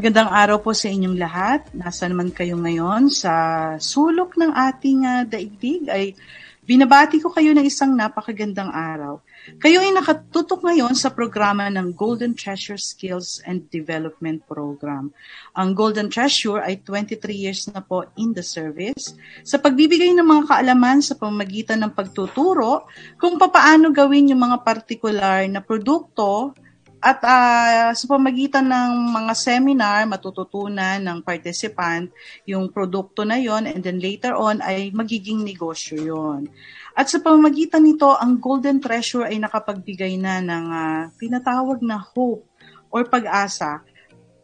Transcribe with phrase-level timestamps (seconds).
[0.00, 1.60] Magandang araw po sa inyong lahat.
[1.76, 3.32] Nasaan man kayo ngayon sa
[3.76, 6.16] sulok ng ating uh, daigdig ay
[6.64, 9.20] binabati ko kayo ng isang napakagandang araw.
[9.60, 15.12] Kayo ay nakatutok ngayon sa programa ng Golden Treasure Skills and Development Program.
[15.52, 19.12] Ang Golden Treasure ay 23 years na po in the service
[19.44, 22.88] sa pagbibigay ng mga kaalaman sa pamagitan ng pagtuturo
[23.20, 26.56] kung papaano gawin yung mga partikular na produkto
[27.00, 32.12] at uh, sa pamagitan ng mga seminar, matututunan ng participant
[32.44, 36.52] yung produkto na yon and then later on ay magiging negosyo yon.
[36.92, 42.44] At sa pamamagitan nito, ang Golden Treasure ay nakapagbigay na ng uh, tinatawag na hope
[42.92, 43.80] or pag-asa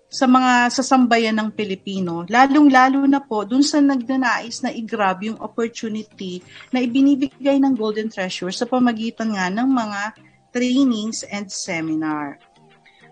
[0.07, 6.41] sa mga sasambayan ng Pilipino, lalong-lalo na po dun sa nagdanais na i-grab yung opportunity
[6.73, 10.01] na ibinibigay ng Golden Treasure sa pamagitan nga ng mga
[10.57, 12.41] trainings and seminar.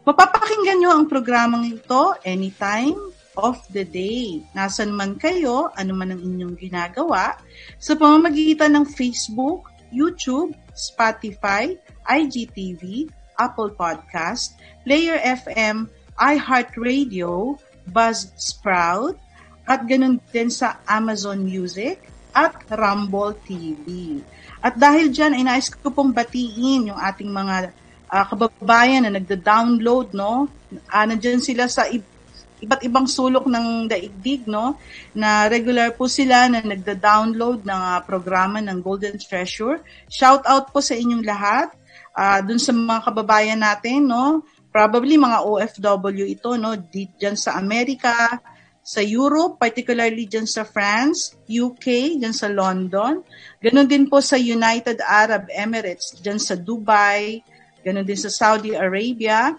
[0.04, 2.92] Mapapakinggan nyo ang programang ito anytime
[3.40, 4.44] of the day.
[4.52, 7.40] Nasaan man kayo, ano man ang inyong ginagawa,
[7.80, 11.72] sa pamamagitan ng Facebook, YouTube, Spotify,
[12.04, 13.08] IGTV,
[13.40, 15.88] Apple Podcast, Player FM,
[16.20, 17.56] iHeartRadio,
[17.88, 19.16] Buzzsprout,
[19.64, 21.96] at ganun din sa Amazon Music
[22.36, 24.20] at Rumble TV.
[24.60, 27.72] At dahil dyan, ay nais ko pong batiin yung ating mga
[28.14, 30.46] uh, kababayan na nagda-download, no?
[30.86, 34.78] Uh, nandyan sila sa iba't ibang sulok ng daigdig, no?
[35.18, 39.82] Na regular po sila na nagda-download ng uh, programa ng Golden Treasure.
[40.06, 41.74] Shout out po sa inyong lahat.
[42.14, 44.46] Uh, dun sa mga kababayan natin, no?
[44.70, 46.78] Probably mga OFW ito, no?
[46.78, 48.38] Diyan sa Amerika,
[48.84, 53.24] sa Europe, particularly dyan sa France, UK, dyan sa London.
[53.56, 57.40] Ganon din po sa United Arab Emirates, dyan sa Dubai,
[57.84, 59.52] ganon din sa Saudi Arabia.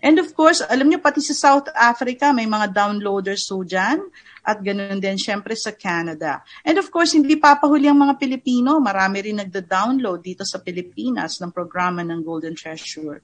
[0.00, 4.00] And of course, alam niyo pati sa South Africa, may mga downloaders so dyan.
[4.40, 6.40] At ganon din syempre sa Canada.
[6.64, 8.80] And of course, hindi papahuli ang mga Pilipino.
[8.80, 13.20] Marami rin nagda-download dito sa Pilipinas ng programa ng Golden Treasure.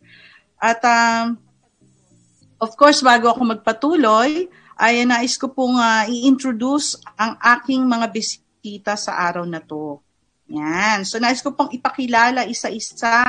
[0.61, 1.41] At um,
[2.61, 8.93] of course, bago ako magpatuloy, ay nais ko pong uh, i-introduce ang aking mga bisita
[9.01, 10.05] sa araw na to.
[10.53, 11.03] Yan.
[11.09, 13.25] So nais ko pong ipakilala isa-isa.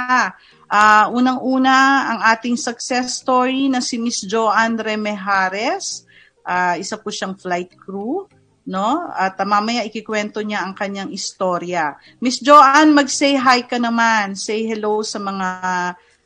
[0.67, 6.03] Uh, Unang-una, ang ating success story na si Miss Joanne Remejares.
[6.43, 8.27] Uh, isa po siyang flight crew.
[8.67, 9.07] No?
[9.15, 11.95] At uh, mamaya ikikwento niya ang kanyang istorya.
[12.19, 14.35] Miss Joanne, mag-say hi ka naman.
[14.35, 15.47] Say hello sa mga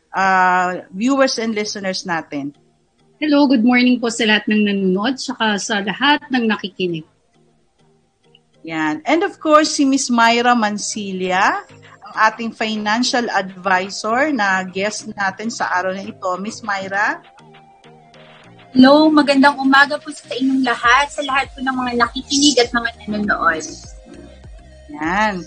[0.09, 2.49] uh, viewers and listeners natin.
[3.21, 7.05] Hello, good morning po sa lahat ng nanonood, saka sa lahat ng nakikinig.
[8.65, 9.05] Yan.
[9.05, 11.65] And of course, si Miss Myra Mancilia,
[12.15, 16.29] ating financial advisor na guest natin sa araw na ito.
[16.39, 17.19] Miss Myra?
[18.71, 22.89] Hello, magandang umaga po sa inyong lahat, sa lahat po ng mga nakikinig at mga
[23.03, 23.63] nanonood.
[24.95, 25.43] Yan.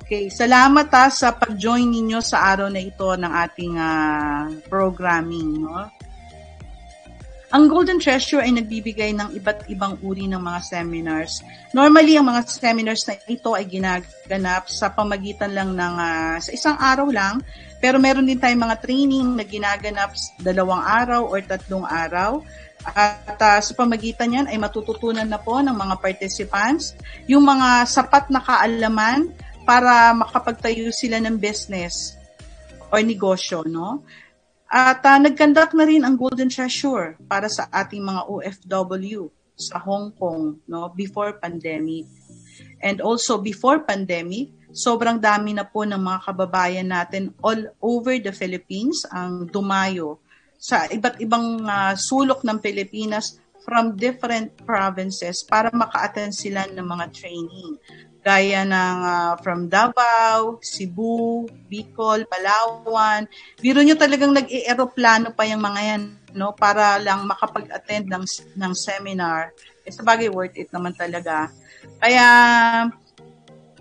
[0.00, 5.60] Okay, salamat ha sa pag-join ninyo sa araw na ito ng ating uh, programming.
[5.60, 5.84] No?
[7.48, 11.40] Ang Golden Treasure ay nagbibigay ng iba't ibang uri ng mga seminars.
[11.72, 16.76] Normally, ang mga seminars na ito ay ginaganap sa pamagitan lang ng uh, sa isang
[16.76, 17.40] araw lang,
[17.80, 20.12] pero meron din tayong mga training na ginaganap
[20.44, 22.44] dalawang araw or tatlong araw.
[22.84, 26.92] At uh, sa pamagitan yan ay matututunan na po ng mga participants
[27.24, 29.32] yung mga sapat na kaalaman
[29.64, 32.12] para makapagtayo sila ng business
[32.92, 34.04] or negosyo, no?
[34.68, 40.12] At uh, nag-conduct na rin ang Golden Treasure para sa ating mga OFW sa Hong
[40.14, 42.04] Kong no before pandemic.
[42.84, 48.30] And also before pandemic, sobrang dami na po ng mga kababayan natin all over the
[48.30, 50.20] Philippines ang dumayo
[50.60, 57.06] sa iba't ibang uh, sulok ng Pilipinas from different provinces para maka-attend sila ng mga
[57.16, 57.80] training
[58.28, 63.24] gaya ng uh, from Davao, Cebu, Bicol, Palawan.
[63.56, 66.02] Biro nyo talagang nag-eroplano pa yung mga yan
[66.36, 68.24] no para lang makapag-attend ng
[68.60, 69.56] ng seminar.
[69.88, 71.48] Eh, sa bagay worth it naman talaga.
[71.96, 72.28] Kaya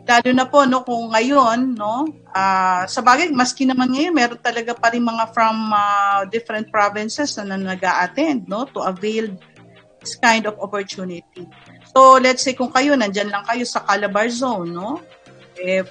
[0.07, 4.71] lalo na po no kung ngayon no uh, sa bagay maski naman ngayon meron talaga
[4.71, 9.27] pa rin mga from uh, different provinces na nag-a-attend no to avail
[9.99, 11.43] this kind of opportunity.
[11.97, 15.01] So, let's say kung kayo, nandyan lang kayo sa Calabar Zone, no?
[15.57, 15.81] Eh,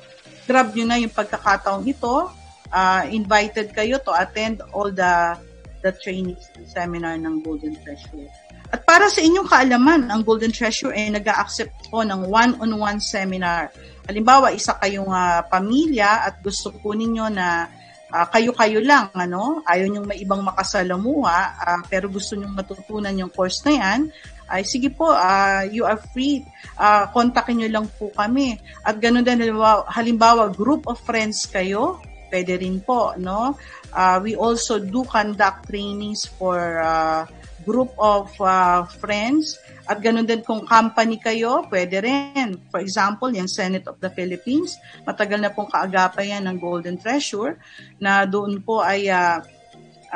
[0.46, 2.30] grab nyo na yung pagkakataong ito.
[2.70, 5.34] Uh, invited kayo to attend all the
[5.82, 8.22] the trainings and seminar ng Golden Treasure.
[8.70, 13.74] At para sa inyong kaalaman, ang Golden Treasure ay nag accept po ng one-on-one seminar.
[14.06, 17.66] Halimbawa, isa kayong uh, pamilya at gusto po ninyo na
[18.14, 19.58] uh, kayo-kayo lang, ano?
[19.66, 24.00] Ayaw niyong may ibang makasalamuha, uh, pero gusto niyong matutunan yung course na yan,
[24.46, 26.42] ay sige po, uh, you are free.
[26.78, 28.58] Uh, kontakin niyo lang po kami.
[28.86, 31.98] At ganun din, halimbawa, halimbawa, group of friends kayo,
[32.30, 33.54] pwede rin po, no?
[33.94, 37.26] Uh, we also do conduct trainings for uh,
[37.66, 42.58] group of uh, friends at ganun din kung company kayo, pwede rin.
[42.70, 44.74] For example, yung Senate of the Philippines,
[45.06, 47.58] matagal na pong kaagapay yan ng Golden Treasure
[48.02, 49.38] na doon po ay uh,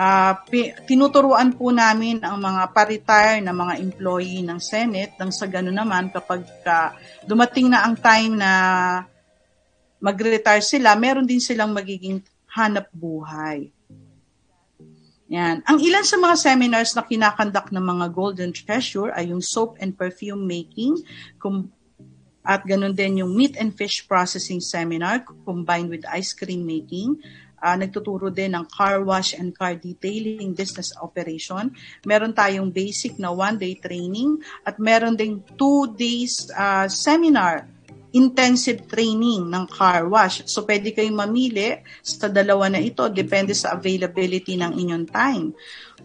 [0.00, 0.32] uh,
[0.88, 6.08] tinuturuan po namin ang mga pa-retire na mga employee ng Senate nang sa ganun naman
[6.08, 6.97] kapag uh,
[7.29, 8.52] dumating na ang time na
[10.00, 12.25] mag-retire sila, meron din silang magiging
[12.56, 13.69] hanap buhay.
[15.31, 15.62] Yan.
[15.62, 19.94] Ang ilan sa mga seminars na kinakandak ng mga Golden Treasure ay yung soap and
[19.94, 20.99] perfume making,
[21.38, 21.70] kum-
[22.41, 27.20] at ganun din yung meat and fish processing seminar combined with ice cream making.
[27.62, 31.70] Uh, nagtuturo din ng car wash and car detailing business operation.
[32.02, 37.69] Meron tayong basic na one-day training at meron ding two days uh, seminar
[38.12, 40.42] intensive training ng car wash.
[40.50, 45.54] So, pwede kayong mamili sa dalawa na ito, depende sa availability ng inyong time.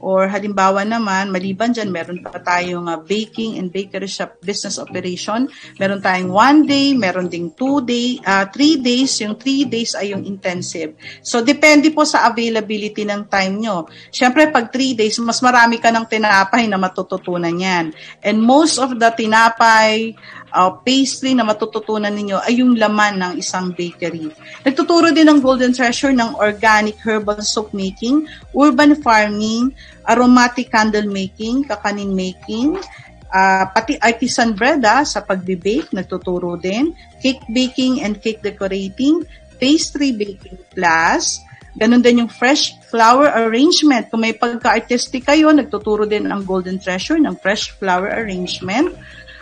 [0.03, 5.47] Or halimbawa naman, maliban dyan, meron pa tayong uh, baking and bakery shop business operation.
[5.79, 9.15] Meron tayong one day, meron ding two day, uh, three days.
[9.23, 10.99] Yung three days ay yung intensive.
[11.23, 13.87] So, depende po sa availability ng time nyo.
[14.11, 17.95] Siyempre, pag three days, mas marami ka ng tinapay na matututunan yan.
[18.19, 20.11] And most of the tinapay,
[20.55, 24.31] uh, pastry na matututunan ninyo ay yung laman ng isang bakery.
[24.63, 28.23] Nagtuturo din ng Golden Treasure ng organic herbal soap making,
[28.55, 29.75] urban farming,
[30.07, 32.79] aromatic candle making, kakanin making,
[33.35, 39.27] uh, pati artisan bread ah, sa pagbe-bake, nagtuturo din, cake baking and cake decorating,
[39.59, 41.43] pastry baking class,
[41.75, 44.07] Ganon din yung fresh flower arrangement.
[44.07, 48.95] Kung may pagka-artistic kayo, nagtuturo din ang Golden Treasure ng fresh flower arrangement.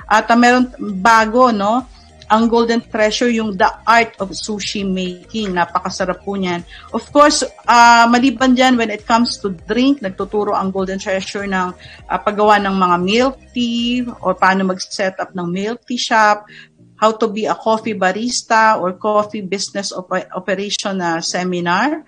[0.08, 1.88] At uh, meron bago, no?
[2.34, 5.54] Ang Golden Treasure, yung The Art of Sushi Making.
[5.54, 6.66] Napakasarap po niyan.
[6.90, 11.76] Of course, uh, maliban dyan, when it comes to drink, nagtuturo ang Golden Treasure ng
[12.10, 16.50] uh, paggawa ng mga milk tea or paano mag-set up ng milk tea shop,
[16.98, 22.02] how to be a coffee barista or coffee business op- operation uh, seminar,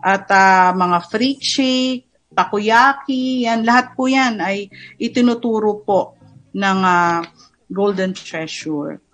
[0.00, 6.15] at uh, mga freak shake, takoyaki, yan, lahat po yan ay itinuturo po
[6.56, 7.20] ng uh,
[7.68, 9.04] Golden Treasure.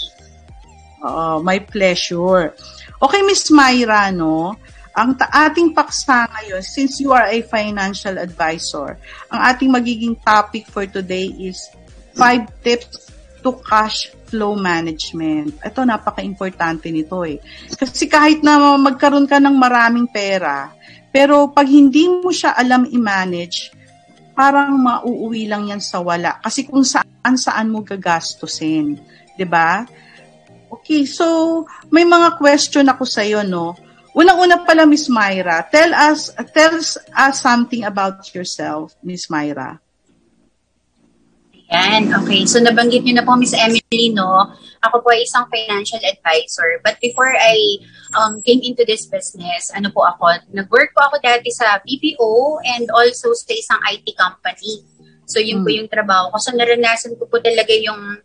[1.03, 2.55] Oh, my pleasure.
[3.03, 4.55] Okay, Miss Myra, no?
[4.95, 8.95] Ang ta- ating paksa ngayon, since you are a financial advisor,
[9.35, 11.67] ang ating magiging topic for today is
[12.15, 13.11] five tips
[13.43, 15.63] to cash flow management.
[15.63, 17.39] Ito, napaka-importante nito eh.
[17.73, 20.75] Kasi kahit na magkaroon ka ng maraming pera,
[21.15, 23.73] pero pag hindi mo siya alam i-manage,
[24.37, 26.37] parang mauuwi lang yan sa wala.
[26.45, 29.01] Kasi kung saan saan mo gagastusin.
[29.01, 29.35] ba?
[29.39, 29.71] Diba?
[30.77, 33.73] Okay, so may mga question ako sa iyo, no?
[34.17, 39.77] Unang-una pala, Miss Myra, tell us, tell us something about yourself, Miss Myra.
[41.67, 42.47] Yan, okay.
[42.47, 44.55] So nabanggit niyo na po Miss Emily, no?
[44.87, 46.79] Ako po ay isang financial advisor.
[46.87, 47.59] But before I
[48.15, 52.87] um, came into this business, ano po ako, nag-work po ako dati sa BPO and
[52.95, 54.87] also sa isang IT company.
[55.27, 55.65] So yun hmm.
[55.67, 56.39] po yung trabaho ko.
[56.39, 58.23] So naranasan ko po talaga yung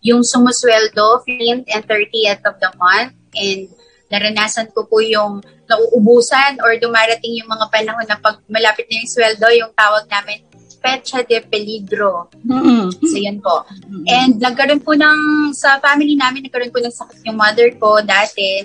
[0.00, 3.68] yung sumusweldo 15th and 30th of the month and
[4.10, 5.38] naranasan ko po yung
[5.70, 10.49] nauubusan or dumarating yung mga panahon na pag malapit na yung sweldo, yung tawag namin
[10.80, 12.32] Pecha de Peligro.
[12.40, 13.04] Mm-hmm.
[13.04, 13.68] So, yun po.
[13.68, 14.04] Mm-hmm.
[14.08, 18.64] And nagkaroon po ng, sa family namin, nagkaroon po ng sakit yung mother ko dati.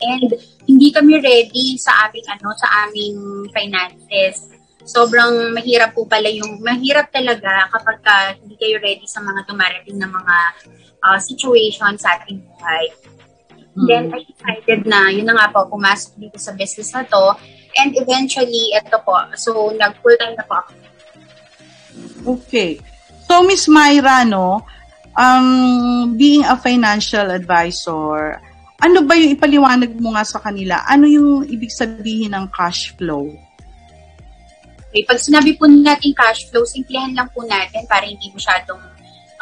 [0.00, 0.30] And
[0.64, 3.18] hindi kami ready sa aming ano, sa aming
[3.52, 4.48] finances.
[4.88, 10.00] Sobrang mahirap po pala yung, mahirap talaga kapag ka hindi kayo ready sa mga dumarating
[10.00, 10.36] na mga
[11.04, 12.84] uh, situation sa ating buhay.
[13.52, 13.86] Mm-hmm.
[13.86, 17.36] Then I decided na, yun na nga po, pumasok dito sa business na to.
[17.78, 20.87] And eventually, ito po, so nag-full time na po ako.
[22.24, 22.80] Okay.
[23.28, 24.64] So, Miss Myra, no,
[25.18, 28.40] um, being a financial advisor,
[28.78, 30.86] ano ba yung ipaliwanag mo nga sa kanila?
[30.86, 33.26] Ano yung ibig sabihin ng cash flow?
[34.88, 38.80] Okay, pag sinabi po natin cash flow, simplihan lang po natin para hindi masyadong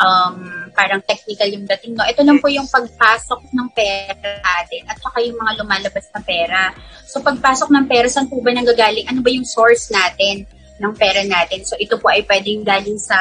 [0.00, 0.36] um,
[0.72, 1.94] parang technical yung dating.
[1.94, 2.02] No?
[2.02, 6.60] Ito lang po yung pagpasok ng pera natin at saka yung mga lumalabas na pera.
[7.06, 9.06] So pagpasok ng pera, saan po ba nanggagaling?
[9.06, 10.48] Ano ba yung source natin
[10.80, 11.64] ng pera natin?
[11.64, 13.16] So ito po ay pwedeng galing sa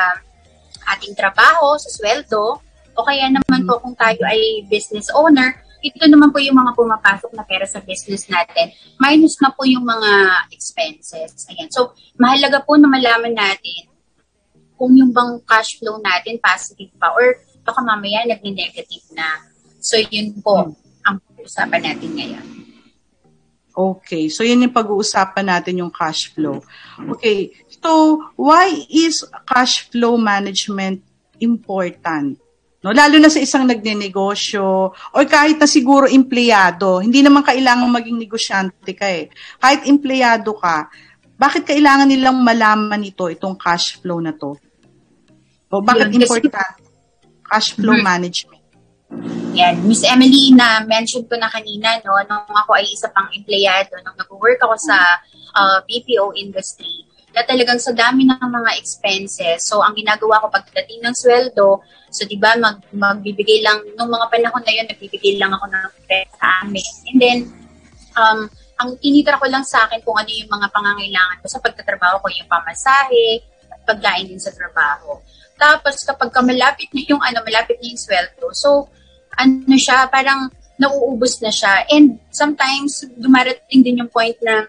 [0.96, 2.62] ating trabaho, sa sweldo,
[2.96, 7.32] o kaya naman po kung tayo ay business owner, ito naman po yung mga pumapasok
[7.38, 8.74] na pera sa business natin.
[8.98, 10.12] Minus na po yung mga
[10.50, 11.46] expenses.
[11.54, 11.70] Ayan.
[11.70, 13.86] So, mahalaga po na malaman natin
[14.74, 19.46] kung yung bang cash flow natin positive pa or baka mamaya nag-negative na.
[19.78, 20.74] So, yun po
[21.06, 22.55] ang pag-uusapan natin ngayon.
[23.76, 24.32] Okay.
[24.32, 26.64] So, yun yung pag-uusapan natin yung cash flow.
[27.20, 27.52] Okay.
[27.84, 31.04] So, why is cash flow management
[31.44, 32.40] important?
[32.86, 38.22] No, lalo na sa isang nagnenegosyo or kahit na siguro empleyado, hindi naman kailangan maging
[38.22, 39.34] negosyante ka eh.
[39.58, 40.86] Kahit empleyado ka,
[41.36, 44.56] bakit kailangan nilang malaman ito, itong cash flow na to?
[45.74, 46.54] O bakit Yun, important
[47.44, 48.06] cash flow mm-hmm.
[48.06, 48.55] management?
[49.56, 53.96] Yan, Miss Emily, na mention ko na kanina, no, nung ako ay isa pang empleyado,
[54.04, 54.98] nung nag-work ako sa
[55.56, 59.68] uh, BPO industry, na talagang sa dami ng mga expenses.
[59.68, 64.32] So, ang ginagawa ko pagdating ng sweldo, so di ba mag, magbibigay lang, nung mga
[64.32, 66.92] panahon na yun, nagbibigay lang ako ng rent sa amin.
[67.12, 67.40] And then,
[68.16, 68.40] um,
[68.76, 72.28] ang tinitira ko lang sa akin kung ano yung mga pangangailangan ko sa pagtatrabaho ko,
[72.32, 73.44] yung pamasahe,
[73.84, 75.20] pagkain din sa trabaho.
[75.56, 78.88] Tapos, kapag ka malapit na yung, ano, malapit na yung sweldo, so,
[79.40, 81.88] ano siya, parang nauubos na siya.
[81.92, 84.68] And sometimes, dumarating din yung point na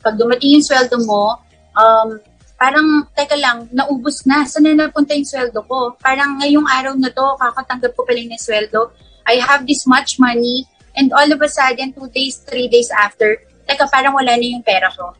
[0.00, 1.40] pag dumating yung sweldo mo,
[1.76, 2.08] um,
[2.56, 4.44] parang, teka lang, naubos na.
[4.48, 5.96] Saan na napunta yung sweldo ko?
[6.00, 8.92] Parang ngayong araw na to, kakatanggap ko pala yung sweldo.
[9.24, 13.40] I have this much money, and all of a sudden, two days, three days after,
[13.68, 15.12] teka, parang wala na yung pera ko.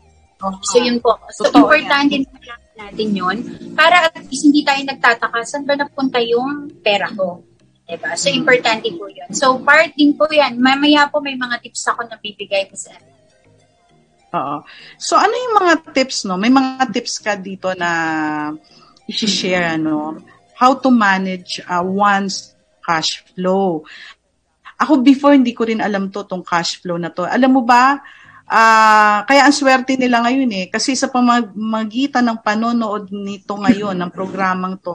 [0.45, 0.61] Uh-huh.
[0.69, 1.17] So, yun po.
[1.33, 2.29] So, Totoo importante yan.
[2.45, 3.37] na natin yun
[3.79, 7.41] para at least hindi tayo nagtataka saan ba napunta yung pera ko.
[7.85, 8.17] Diba?
[8.17, 9.29] So, importante po yun.
[9.37, 10.57] So, part din po yan.
[10.57, 12.97] Mamaya po may mga tips ako na bibigay po sa
[14.35, 14.67] Oo.
[14.99, 16.35] So ano yung mga tips no?
[16.35, 17.91] May mga tips ka dito na
[19.07, 20.19] i-share ano?
[20.59, 23.87] How to manage uh, one's cash flow.
[24.83, 27.23] Ako before hindi ko rin alam to tong cash flow na to.
[27.23, 28.03] Alam mo ba?
[28.45, 34.11] Uh, kaya ang swerte nila ngayon eh kasi sa pamamagitan ng panonood nito ngayon ng
[34.13, 34.93] programang to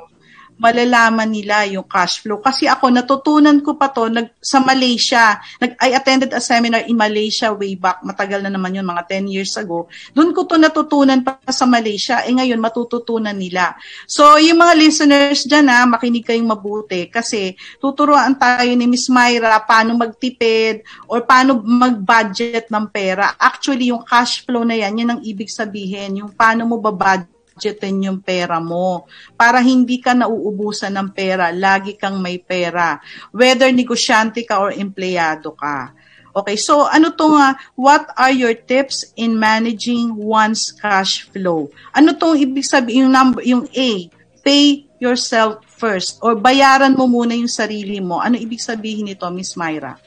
[0.59, 2.43] malalaman nila yung cash flow.
[2.43, 5.39] Kasi ako, natutunan ko pa to nag, sa Malaysia.
[5.63, 8.03] Nag, I attended a seminar in Malaysia way back.
[8.03, 9.87] Matagal na naman yun, mga 10 years ago.
[10.11, 12.27] Doon ko to natutunan pa sa Malaysia.
[12.27, 13.79] Eh ngayon, matututunan nila.
[14.03, 17.07] So, yung mga listeners dyan ha, makinig kayong mabuti.
[17.07, 23.39] Kasi tuturuan tayo ni Miss Myra paano magtipid or paano mag-budget ng pera.
[23.39, 26.19] Actually, yung cash flow na yan, yan ang ibig sabihin.
[26.19, 29.03] Yung paano mo ba-budget budgetin yung pera mo
[29.35, 33.03] para hindi ka nauubusan ng pera, lagi kang may pera,
[33.35, 35.91] whether negosyante ka or empleyado ka.
[36.31, 41.67] Okay, so ano to nga, what are your tips in managing one's cash flow?
[41.91, 44.07] Ano tong ibig sabihin yung number yung A,
[44.39, 48.23] pay yourself first or bayaran mo muna yung sarili mo.
[48.23, 49.99] Ano ibig sabihin nito, Miss Myra?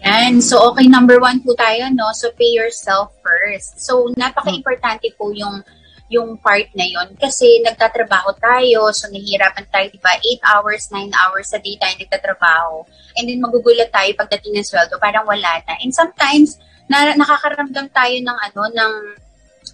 [0.00, 0.40] Yan.
[0.40, 2.08] So, okay, number one po tayo, no?
[2.16, 3.84] So, pay yourself first.
[3.84, 5.60] So, napaka-importante po yung
[6.10, 11.06] yung part na yon kasi nagtatrabaho tayo, so nahihirapan tayo, di ba, 8 hours, 9
[11.14, 12.82] hours sa day tayo nagtatrabaho.
[13.14, 15.78] And then magugulat tayo pagdating ng sweldo, parang wala na.
[15.78, 16.58] And sometimes,
[16.90, 18.92] na, nakakaramdam tayo ng ano, ng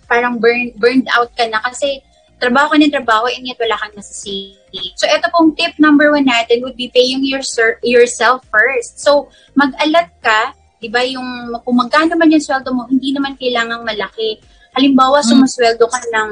[0.04, 2.04] parang burn, burned out ka na kasi
[2.36, 4.92] trabaho ka ng trabaho and yet wala kang nasasili.
[5.00, 7.40] So, ito pong tip number one natin would be paying your,
[7.80, 9.00] yourself first.
[9.00, 10.52] So, mag-alat ka,
[10.84, 14.36] di ba, yung kung magkano man yung sweldo mo, hindi naman kailangang malaki
[14.76, 15.28] Halimbawa, mm.
[15.32, 16.30] sumasweldo ka ng,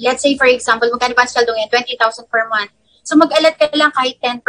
[0.00, 1.70] let's say for example, magkano pa ang sweldo ngayon?
[1.84, 2.72] 20,000 per month.
[3.04, 4.40] So mag-alat ka lang kahit 10%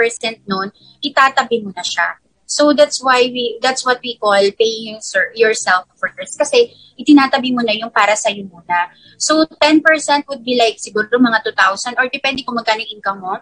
[0.48, 0.72] nun,
[1.04, 2.20] itatabi mo na siya.
[2.50, 4.98] So that's why we that's what we call paying
[5.38, 8.90] yourself first kasi itinatabi mo na yung para sa iyo muna.
[9.22, 9.86] So 10%
[10.26, 13.38] would be like siguro mga 2,000 or depende kung magkano yung income mo.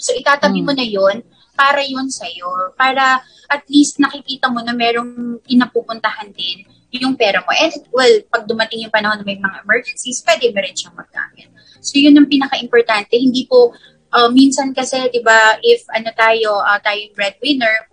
[0.00, 0.66] So itatabi mm.
[0.66, 1.20] mo na yon
[1.52, 2.72] para yun sa'yo.
[2.80, 3.20] Para
[3.52, 6.64] at least nakikita mo na merong pinapupuntahan din
[6.98, 7.50] yung pera mo.
[7.54, 11.46] And well, pag dumating yung panahon na may mga emergencies, pwede mo rin siyang magamit.
[11.78, 13.14] So yun ang pinaka-importante.
[13.14, 13.70] Hindi po,
[14.10, 17.86] uh, minsan kasi, di ba, if ano tayo, uh, tayo yung breadwinner,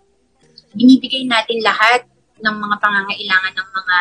[0.73, 2.09] binibigay natin lahat
[2.41, 3.97] ng mga pangangailangan ng mga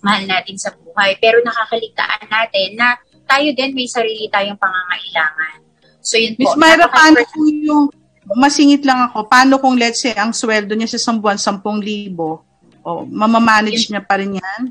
[0.00, 1.16] mahal natin sa buhay.
[1.20, 2.96] Pero nakakaligtaan natin na
[3.28, 5.60] tayo din may sarili tayong pangangailangan.
[6.00, 6.56] So yun Miss po.
[6.56, 7.92] Myra, paano po yung,
[8.36, 11.64] masingit lang ako, paano kung let's say ang sweldo niya sa isang buwan, 10,000,
[12.88, 14.62] o mamamanage niya pa rin yan?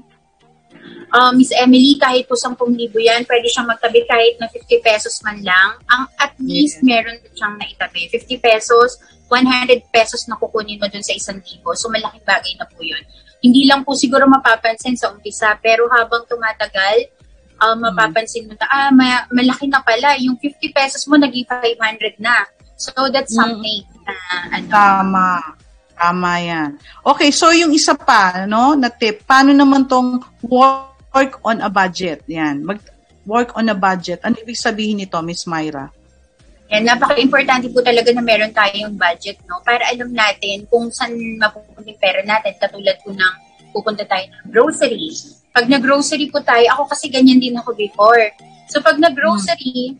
[1.07, 2.57] Uh, Miss Emily, kahit po 10,000
[2.91, 5.79] yan, pwede siyang magtabi kahit na 50 pesos man lang.
[5.87, 6.99] Ang at least yeah.
[6.99, 8.11] meron siyang naitabi.
[8.11, 8.99] 50 pesos,
[9.31, 11.63] 100 pesos na kukunin mo dun sa 1,000.
[11.79, 12.99] So malaking bagay na po yun.
[13.39, 17.07] Hindi lang po siguro mapapansin sa umpisa, pero habang tumatagal,
[17.61, 20.17] uh, mapapansin mo na, ah, may, malaki na pala.
[20.19, 22.43] Yung 50 pesos mo, naging 500 na.
[22.75, 23.39] So, that's mm.
[23.39, 24.15] something na,
[24.59, 24.67] ano.
[24.69, 25.27] Tama.
[25.97, 26.69] Tama yan.
[27.01, 32.21] Okay, so yung isa pa, no, na tip, paano naman tong work on a budget?
[32.29, 32.77] Yan, mag
[33.25, 34.21] work on a budget.
[34.21, 35.89] Ano ibig sabihin nito, Miss Myra?
[36.69, 39.59] Yan, napaka-importante po talaga na meron tayong budget, no?
[39.65, 42.55] Para alam natin kung saan mapupunta yung pera natin.
[42.59, 43.33] Katulad po ng
[43.71, 45.11] pupunta tayo ng grocery.
[45.51, 48.31] Pag nag-grocery po tayo, ako kasi ganyan din ako before.
[48.67, 49.95] So pag nag-grocery,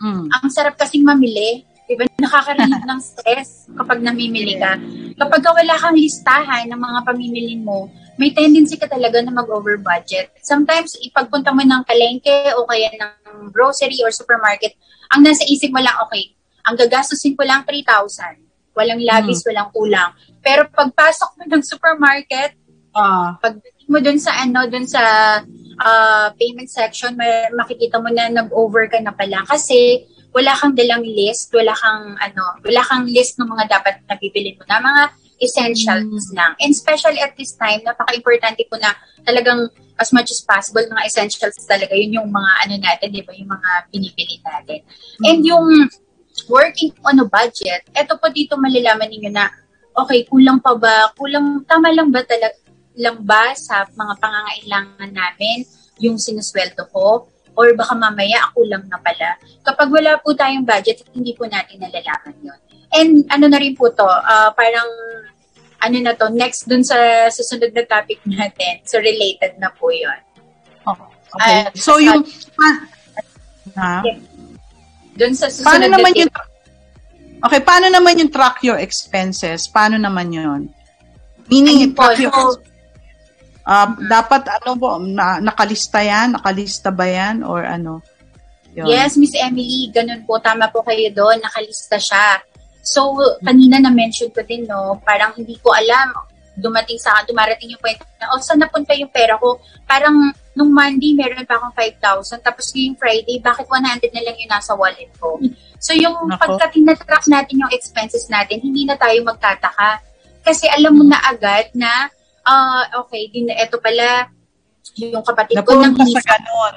[0.00, 0.24] mm.
[0.32, 1.68] ang sarap kasing mamili.
[1.84, 2.08] Diba?
[2.16, 4.80] Nakaka-relieve ng stress kapag namimili ka.
[5.20, 10.32] Kapag wala kang listahan ng mga pamimili mo, may tendency ka talaga na mag-over budget.
[10.40, 14.72] Sometimes, ipagpunta mo ng palengke o kaya ng grocery or supermarket,
[15.12, 16.32] ang nasa isip mo lang, okay,
[16.64, 18.40] ang gagastusin ko lang 3,000.
[18.74, 19.48] Walang labis, hmm.
[19.52, 20.10] walang kulang.
[20.40, 22.56] Pero pagpasok mo ng supermarket,
[22.96, 25.02] uh, pag mo dun sa ano, dun sa
[25.78, 31.06] uh, payment section, may, makikita mo na nag-over ka na pala kasi wala kang dalang
[31.06, 35.02] list, wala kang ano, wala kang list ng mga dapat na bibili mo na mga
[35.38, 36.34] essentials mm.
[36.34, 36.52] lang.
[36.58, 41.54] And especially at this time, napaka-importante po na talagang as much as possible, mga essentials
[41.70, 44.80] talaga, yun yung mga ano natin, di ba, yung mga binibili natin.
[45.22, 45.24] Mm.
[45.30, 45.66] And yung
[46.50, 49.46] working on a budget, eto po dito malalaman ninyo na,
[49.94, 52.58] okay, kulang pa ba, kulang, tama lang ba talaga,
[52.98, 55.66] lang ba sa mga pangangailangan namin
[56.02, 57.30] yung sinusweldo ko?
[57.54, 59.38] Or baka mamaya ako lang na pala.
[59.62, 62.60] Kapag wala po tayong budget, hindi po natin nalalaman yun.
[62.94, 64.90] And ano na rin po to, uh, parang
[65.82, 68.82] ano na to, next dun sa susunod na topic natin.
[68.86, 70.18] So related na po yun.
[70.86, 70.98] Oh,
[71.38, 71.66] okay.
[71.66, 72.26] Uh, so yung...
[73.74, 74.02] Ha?
[74.02, 74.18] Yeah.
[75.14, 76.32] Dun sa susunod paano naman yung,
[77.44, 79.68] Okay, paano naman yung track your expenses?
[79.68, 80.72] Paano naman yun?
[81.52, 82.56] Meaning, track your so,
[83.64, 86.36] Uh, dapat ano po, na, nakalista yan?
[86.36, 87.40] Nakalista ba yan?
[87.40, 88.04] Or ano?
[88.76, 88.90] Yun.
[88.90, 90.36] Yes, Miss Emily, ganun po.
[90.42, 91.40] Tama po kayo doon.
[91.40, 92.42] Nakalista siya.
[92.84, 96.12] So, kanina na-mention ko din, no, parang hindi ko alam,
[96.52, 99.56] dumating sa akin, dumarating yung point na, oh, saan napunta yung pera ko?
[99.88, 100.12] Parang,
[100.52, 102.44] nung Monday, meron pa akong 5,000.
[102.44, 105.40] Tapos yung Friday, bakit 100 na lang yung nasa wallet ko?
[105.80, 110.04] So, yung pagka tinatrack natin yung expenses natin, hindi na tayo magtataka.
[110.44, 112.12] Kasi alam mo na agad na
[112.44, 114.28] ah, uh, okay, din ito pala,
[115.00, 116.74] yung kapatid ko nang sa ganon.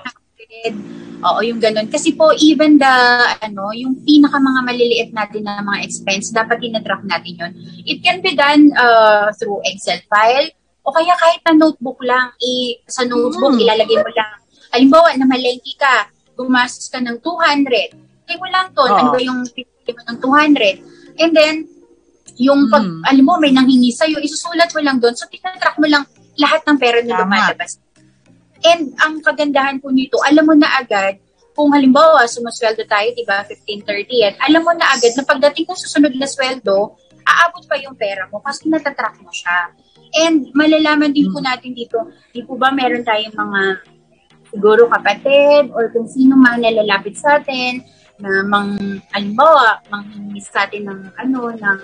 [1.17, 1.89] Oo, yung ganun.
[1.89, 2.95] Kasi po, even the,
[3.41, 7.51] ano, yung pinaka mga maliliit natin na mga expense, dapat tinatrack natin yun.
[7.89, 10.53] It can be done uh, through Excel file,
[10.85, 13.63] o kaya kahit na notebook lang, i, sa notebook, mm.
[13.65, 14.33] ilalagay mo lang.
[14.71, 17.97] Halimbawa, na malengki ka, gumastos ka ng 200,
[18.29, 18.93] kaya mo lang to, oh.
[18.93, 21.17] ano ba yung pinili mo ng 200.
[21.17, 21.55] And then,
[22.37, 23.01] yung pag, mm.
[23.05, 25.13] alam mo, may nanghingi sa'yo, isusulat mo lang doon.
[25.17, 26.05] So, tinatrack mo lang
[26.37, 27.81] lahat ng pera na lumalabas.
[28.61, 31.17] And ang kagandahan po nito, alam mo na agad,
[31.57, 35.81] kung halimbawa, sumasweldo tayo, di ba, 15.30 yan, alam mo na agad na pagdating ng
[35.81, 36.93] susunod na sweldo,
[37.25, 39.73] aabot pa yung pera mo kasi natatrack mo siya.
[40.23, 41.49] And malalaman din po hmm.
[41.49, 43.61] natin dito, di po ba meron tayong mga
[44.47, 47.83] siguro kapatid or kung sino man nalalapit sa atin
[48.17, 48.77] na mang,
[49.13, 51.81] halimbawa, manghingi sa atin ng, ano, ng,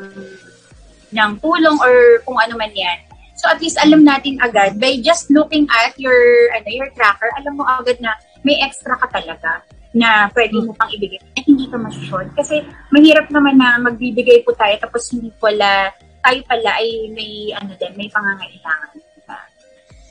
[1.13, 2.97] ng tulong or kung ano man yan.
[3.37, 6.15] So at least alam natin agad by just looking at your
[6.53, 8.13] ano your tracker, alam mo agad na
[8.45, 12.29] may extra ka talaga na pwede mo pang ibigay at hindi ka mas-short.
[12.39, 15.91] Kasi mahirap naman na magbibigay po tayo tapos hindi pala
[16.23, 19.01] tayo pala ay may ano din, may pangangailangan.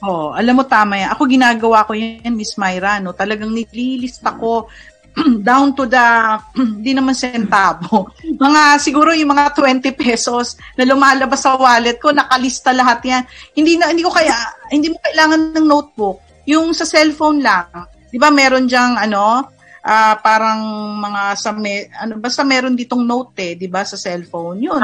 [0.03, 1.15] Oh, alam mo tama yan.
[1.15, 3.15] Ako ginagawa ko yan, Miss Myra, no.
[3.15, 4.67] Talagang nililista ko
[5.49, 6.05] down to the,
[6.85, 8.13] di naman sentabo.
[8.25, 13.23] Mga, siguro yung mga 20 pesos na lumalabas sa wallet ko, nakalista lahat yan.
[13.53, 14.35] Hindi na, hindi ko kaya,
[14.73, 16.19] hindi mo kailangan ng notebook.
[16.49, 17.69] Yung sa cellphone lang,
[18.11, 19.47] di ba meron diyang, ano,
[19.83, 20.63] ah, parang
[21.03, 24.63] mga sa me, ano basta meron ditong note eh, 'di ba sa cellphone.
[24.63, 24.79] 'Yun.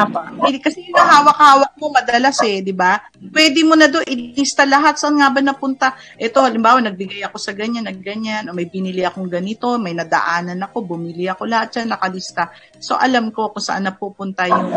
[0.44, 2.98] Eh, kasi yung hawak-hawak mo madalas eh, 'di ba?
[3.30, 5.94] Pwede mo na do ilista lahat saan nga ba napunta.
[6.18, 10.82] Ito halimbawa nagbigay ako sa ganyan, nagganyan, o may binili akong ganito, may nadaanan ako,
[10.82, 12.50] bumili ako lahat 'yan nakalista.
[12.82, 14.74] So alam ko kung saan napupunta yung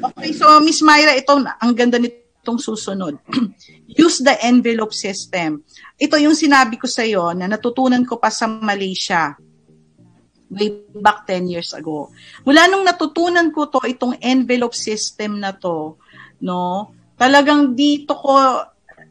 [0.00, 2.00] Okay, so Miss Myra, ito ang ganda
[2.40, 3.20] nitong susunod.
[4.00, 5.60] Use the envelope system.
[6.00, 9.36] Ito yung sinabi ko sa iyo na natutunan ko pa sa Malaysia
[10.50, 12.10] way back 10 years ago.
[12.42, 15.94] Mula nung natutunan ko to itong envelope system na to,
[16.42, 18.64] no, talagang dito ko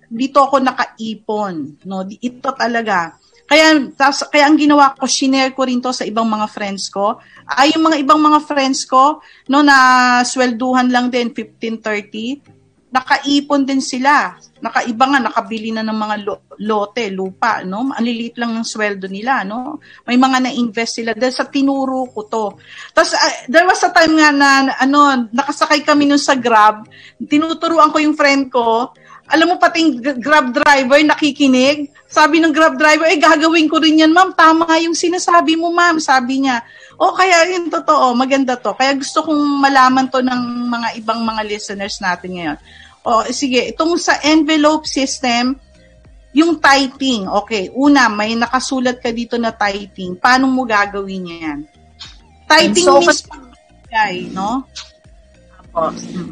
[0.09, 2.03] dito ako nakaipon, no.
[2.03, 3.15] Ito talaga.
[3.49, 7.17] Kaya tas, kaya ang ginawa ko, shinare ko rin to sa ibang mga friends ko.
[7.47, 12.58] Ay yung mga ibang mga friends ko, no, na swelduhan lang din 15 30,
[12.89, 14.33] nakaipon din sila.
[14.59, 17.95] Nakaiba nga nakabili na ng mga lo- lote, lupa, no?
[17.95, 19.79] Ang liliit lang ng sweldo nila, no?
[20.03, 22.45] May mga na-invest sila dahil sa tinuro ko to.
[22.91, 26.89] Tapos uh, there was a time nga na ano, nakasakay kami nun sa Grab,
[27.23, 28.91] tinuturuan ko yung friend ko,
[29.29, 31.93] alam mo pati yung Grab driver nakikinig.
[32.09, 34.33] Sabi ng Grab driver, eh gagawin ko rin yan, ma'am.
[34.33, 36.01] Tama yung sinasabi mo, ma'am.
[36.01, 36.65] Sabi niya,
[36.99, 38.75] oh, kaya yun totoo, maganda to.
[38.75, 42.57] Kaya gusto kong malaman to ng mga ibang mga listeners natin ngayon.
[43.07, 45.55] O sige, itong sa envelope system,
[46.35, 50.19] yung typing, okay, una, may nakasulat ka dito na typing.
[50.19, 51.59] Paano mo gagawin yan?
[52.45, 53.23] Typing so, means
[53.89, 54.67] guy, no?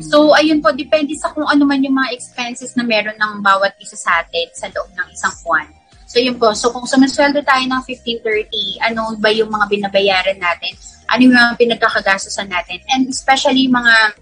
[0.03, 3.73] So, ayun po, depende sa kung ano man yung mga expenses na meron ng bawat
[3.79, 5.76] isa sa atin sa loob ng isang buwan.
[6.07, 6.55] So, yun po.
[6.55, 10.73] So, kung sumasweldo tayo ng 1530, ano ba yung mga binabayaran natin?
[11.11, 12.79] Ano yung mga pinagkakagastosan natin?
[12.95, 14.15] And especially mga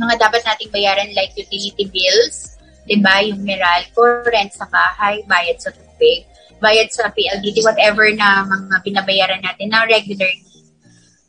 [0.00, 2.56] mga dapat nating bayaran like utility bills,
[2.88, 3.20] di ba?
[3.20, 6.24] Yung Meralco, rent sa bahay, bayad sa tubig,
[6.60, 10.28] bayad sa PLDT, whatever na mga binabayaran natin na regular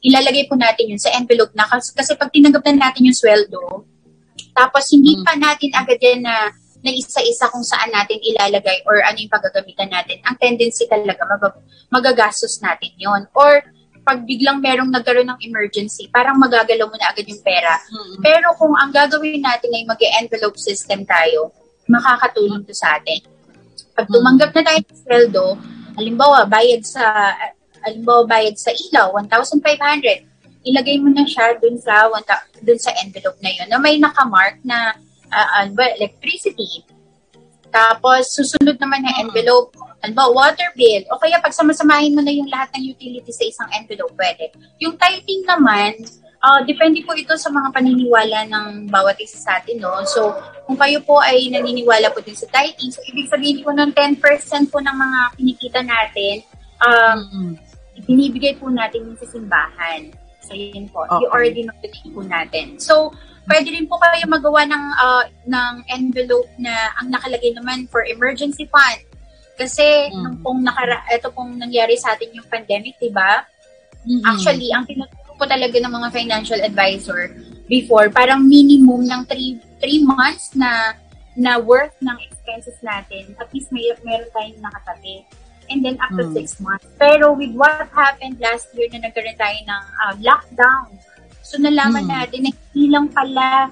[0.02, 3.86] ilalagay po natin yun sa envelope na kasi, kasi pag tinanggap na natin yung sweldo,
[4.58, 6.50] tapos hindi pa natin agad yan na,
[6.82, 11.62] na isa-isa kung saan natin ilalagay or ano yung paggagamitan natin, ang tendency talaga mag-
[11.94, 13.62] magagastos natin yon Or
[14.02, 17.78] pag biglang merong nagkaroon ng emergency, parang magagalaw mo na agad yung pera.
[17.78, 18.22] Mm-hmm.
[18.26, 21.54] Pero kung ang gagawin natin ay mag-envelope system tayo,
[21.86, 23.22] makakatulong to sa atin.
[23.94, 25.46] Pag tumanggap na tayo ng sweldo,
[26.02, 27.36] halimbawa, bayad sa
[27.86, 30.26] alimbawa bayad sa ilaw, 1,500.
[30.62, 32.06] Ilagay mo na siya dun sa,
[32.62, 34.94] dun sa envelope na yun na may nakamark na
[35.32, 36.86] uh, uh, electricity.
[37.72, 39.72] Tapos, susunod naman na envelope,
[40.04, 43.70] halimbawa water bill, o kaya pag samasamahin mo na yung lahat ng utilities sa isang
[43.80, 44.52] envelope, pwede.
[44.84, 45.96] Yung typing naman,
[46.44, 50.04] uh, depende po ito sa mga paniniwala ng bawat isa sa atin, no?
[50.04, 50.36] So,
[50.68, 54.20] kung kayo po ay naniniwala po din sa typing, so ibig sabihin po ng 10%
[54.68, 56.36] po ng mga kinikita natin,
[56.84, 57.72] um, mm-hmm
[58.06, 60.10] binibigay po natin sa simbahan.
[60.42, 61.06] So, yun po.
[61.06, 61.26] Okay.
[61.30, 61.74] I-order
[62.12, 62.82] po natin.
[62.82, 63.14] So,
[63.46, 68.66] pwede rin po kayo magawa ng, uh, ng envelope na ang nakalagay naman for emergency
[68.70, 69.06] fund.
[69.56, 70.18] Kasi, mm.
[70.18, 73.46] nung pong nakara, ito pong nangyari sa atin yung pandemic, di ba?
[74.02, 74.26] Mm-hmm.
[74.26, 77.34] Actually, ang tinuturo po talaga ng mga financial advisor
[77.70, 79.62] before, parang minimum ng 3
[80.06, 80.98] months na
[81.32, 85.24] na worth ng expenses natin, at least may meron tayong nakatabi
[85.72, 86.36] and then up to mm.
[86.36, 86.84] six months.
[87.00, 90.88] Pero with what happened last year na nagkaroon tayo ng uh, lockdown,
[91.42, 92.12] so nalaman mm.
[92.12, 93.72] natin na hindi lang pala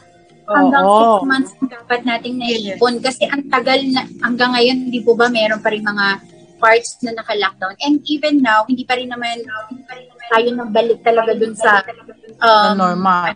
[0.49, 2.97] hanggang oh, six months dapat nating naipon.
[3.03, 6.07] Kasi ang tagal na, hanggang ngayon, hindi po ba meron pa rin mga
[6.57, 7.75] parts na naka-lockdown.
[7.83, 11.53] And even now, hindi pa rin naman, hindi pa rin naman tayo nabalik talaga dun
[11.55, 11.83] sa
[12.41, 13.35] um, normal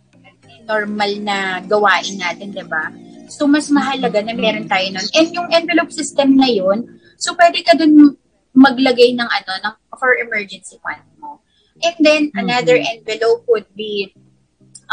[0.64, 2.88] normal na gawain natin, di ba?
[3.28, 5.08] So, mas mahalaga na meron tayo nun.
[5.16, 6.88] And yung envelope system na yun,
[7.20, 8.16] so pwede ka dun
[8.54, 11.42] maglagay ng ano, ng for emergency fund mo.
[11.82, 12.42] And then, mm-hmm.
[12.42, 14.14] another envelope would be,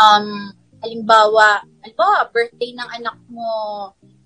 [0.01, 3.49] um, halimbawa, halimbawa, birthday ng anak mo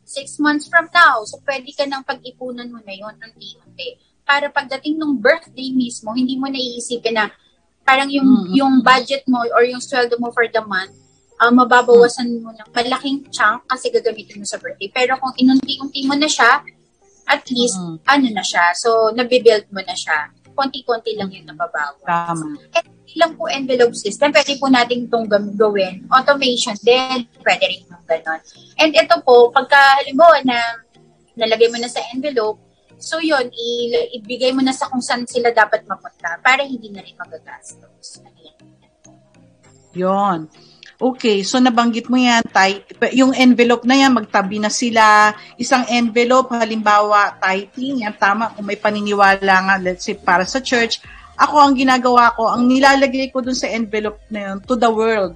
[0.07, 1.27] six months from now.
[1.27, 3.99] So, pwede ka nang pag-ipunan mo na yun, unti-unti.
[4.25, 7.29] Para pagdating ng birthday mismo, hindi mo naiisipin na
[7.85, 8.55] parang yung, mm-hmm.
[8.55, 10.95] yung budget mo or yung sweldo mo for the month,
[11.43, 14.89] uh, mababawasan mo ng malaking chunk kasi gagamitin mo sa birthday.
[14.89, 16.63] Pero kung inunti-unti mo na siya,
[17.29, 17.97] at least, mm.
[18.05, 18.75] ano na siya.
[18.77, 20.29] So, nabibuild mo na siya.
[20.55, 22.05] Konti-konti lang yung nababawas.
[22.05, 22.47] Tama.
[22.77, 26.03] At lang po envelope system, pwede po natin itong gawin.
[26.11, 28.41] Automation din, pwede rin yung ganon.
[28.79, 30.59] And ito po, pagka halimbawa na
[31.39, 32.59] nalagay mo na sa envelope,
[32.99, 37.03] so yun, i- ibigay mo na sa kung saan sila dapat mapunta para hindi na
[37.03, 38.23] rin magagastos.
[39.95, 40.51] Yun.
[40.95, 42.87] Okay, so nabanggit mo yan, tay,
[43.19, 45.35] yung envelope na yan, magtabi na sila.
[45.59, 51.03] Isang envelope, halimbawa, tithing, yan tama, kung may paniniwala nga, let's say, para sa church,
[51.35, 55.35] ako ang ginagawa ko, ang nilalagay ko dun sa envelope na yun, to the world.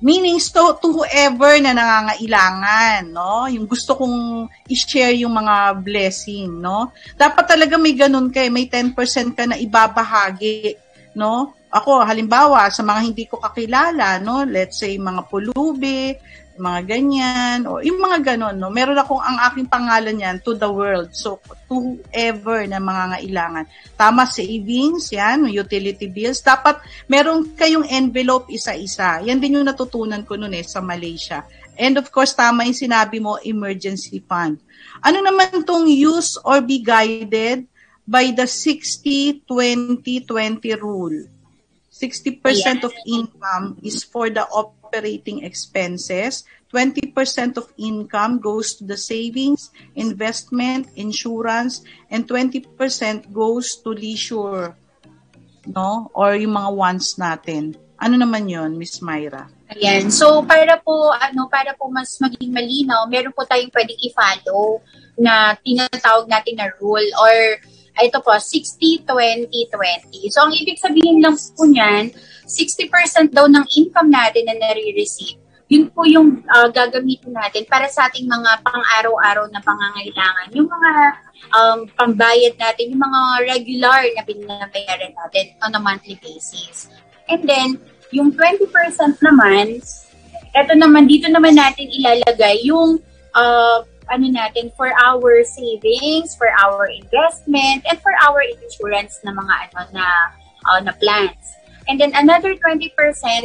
[0.00, 3.48] Meaning, to, to whoever na nangangailangan, no?
[3.52, 6.92] Yung gusto kong i-share yung mga blessing, no?
[7.20, 8.96] Dapat talaga may ganun kay, may 10%
[9.36, 10.76] ka na ibabahagi,
[11.16, 11.52] no?
[11.70, 16.14] Ako, halimbawa, sa mga hindi ko kakilala, no, let's say, mga pulubi,
[16.56, 20.68] mga ganyan, o yung mga ganon, no, meron akong ang aking pangalan yan, to the
[20.68, 21.12] world.
[21.12, 23.64] So, to whoever na mga ngailangan.
[23.94, 26.40] Tama, savings, yan, utility bills.
[26.40, 26.80] Dapat,
[27.12, 29.20] meron kayong envelope isa-isa.
[29.20, 31.44] Yan din yung natutunan ko noon eh, sa Malaysia.
[31.76, 34.56] And of course, tama yung sinabi mo, emergency fund.
[35.04, 37.68] Ano naman tong use or be guided
[38.08, 39.44] by the 60-20-20
[40.80, 41.35] rule?
[41.96, 46.44] 60% of income is for the operating expenses.
[46.68, 51.80] 20% of income goes to the savings, investment, insurance,
[52.10, 52.68] and 20%
[53.32, 54.76] goes to leisure,
[55.64, 56.10] no?
[56.12, 57.80] Or yung mga wants natin.
[57.96, 59.48] Ano naman yon Miss Myra?
[59.72, 60.12] Ayan.
[60.12, 64.84] So, para po, ano, para po mas maging malinaw, meron po tayong pwedeng i-follow
[65.16, 67.56] na tinatawag natin na rule or
[68.04, 70.32] ito po, 60-20-20.
[70.32, 72.12] So, ang ibig sabihin lang po niyan,
[72.44, 78.06] 60% daw ng income natin na nare-receive, yun po yung uh, gagamitin natin para sa
[78.06, 80.54] ating mga pang-araw-araw na pangangailangan.
[80.54, 80.90] Yung mga
[81.58, 86.86] um, pambayad natin, yung mga regular na binabayaran natin on a monthly basis.
[87.26, 87.82] And then,
[88.14, 88.70] yung 20%
[89.18, 89.82] naman,
[90.54, 93.02] eto naman, dito naman natin ilalagay yung
[93.34, 99.54] uh, ano natin, for our savings, for our investment, and for our insurance na mga
[99.74, 100.06] ano na,
[100.70, 101.56] uh, na plans.
[101.86, 102.90] And then another 20%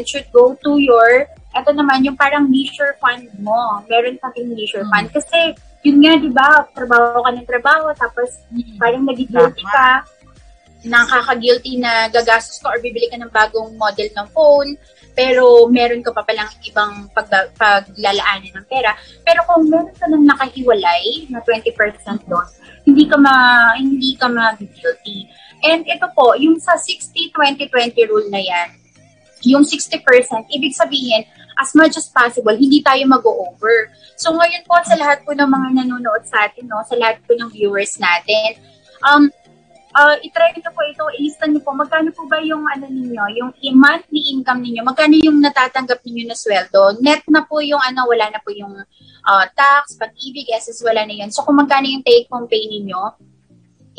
[0.05, 3.85] should go to your, ito naman yung parang leisure fund mo.
[3.85, 4.89] Meron ka din leisure mm-hmm.
[4.89, 5.07] fund.
[5.13, 5.53] Kasi
[5.85, 8.81] yun nga, di ba, trabaho ka ng trabaho, tapos mm-hmm.
[8.81, 10.05] parang nag-guilty ka,
[10.81, 14.73] nakaka-guilty na gagastos ka or bibili ka ng bagong model ng phone,
[15.11, 17.27] pero meron ka pa palang ibang pag,
[17.59, 18.95] paglalaanan ng pera.
[19.23, 22.47] Pero kung meron ka nang nakahiwalay na 20% doon,
[22.87, 23.33] hindi ka ma
[23.77, 25.29] hindi ka ma-guilty.
[25.61, 28.69] And ito po, yung sa 60-20-20 rule na yan,
[29.45, 30.01] yung 60%,
[30.53, 31.25] ibig sabihin,
[31.61, 33.93] as much as possible, hindi tayo mag-over.
[34.17, 37.37] So ngayon po sa lahat po ng mga nanonood sa atin, no, sa lahat po
[37.37, 38.57] ng viewers natin,
[39.05, 39.29] um,
[39.95, 43.77] uh, itry nyo po ito, ilista nyo po, magkano po ba yung ano ninyo, yung
[43.77, 48.31] monthly income ninyo, magkano yung natatanggap ninyo na sweldo, net na po yung ano, wala
[48.31, 48.73] na po yung
[49.25, 51.29] uh, tax, pag-ibig, SS, wala na yun.
[51.33, 53.01] So kung magkano yung take-home pay ninyo,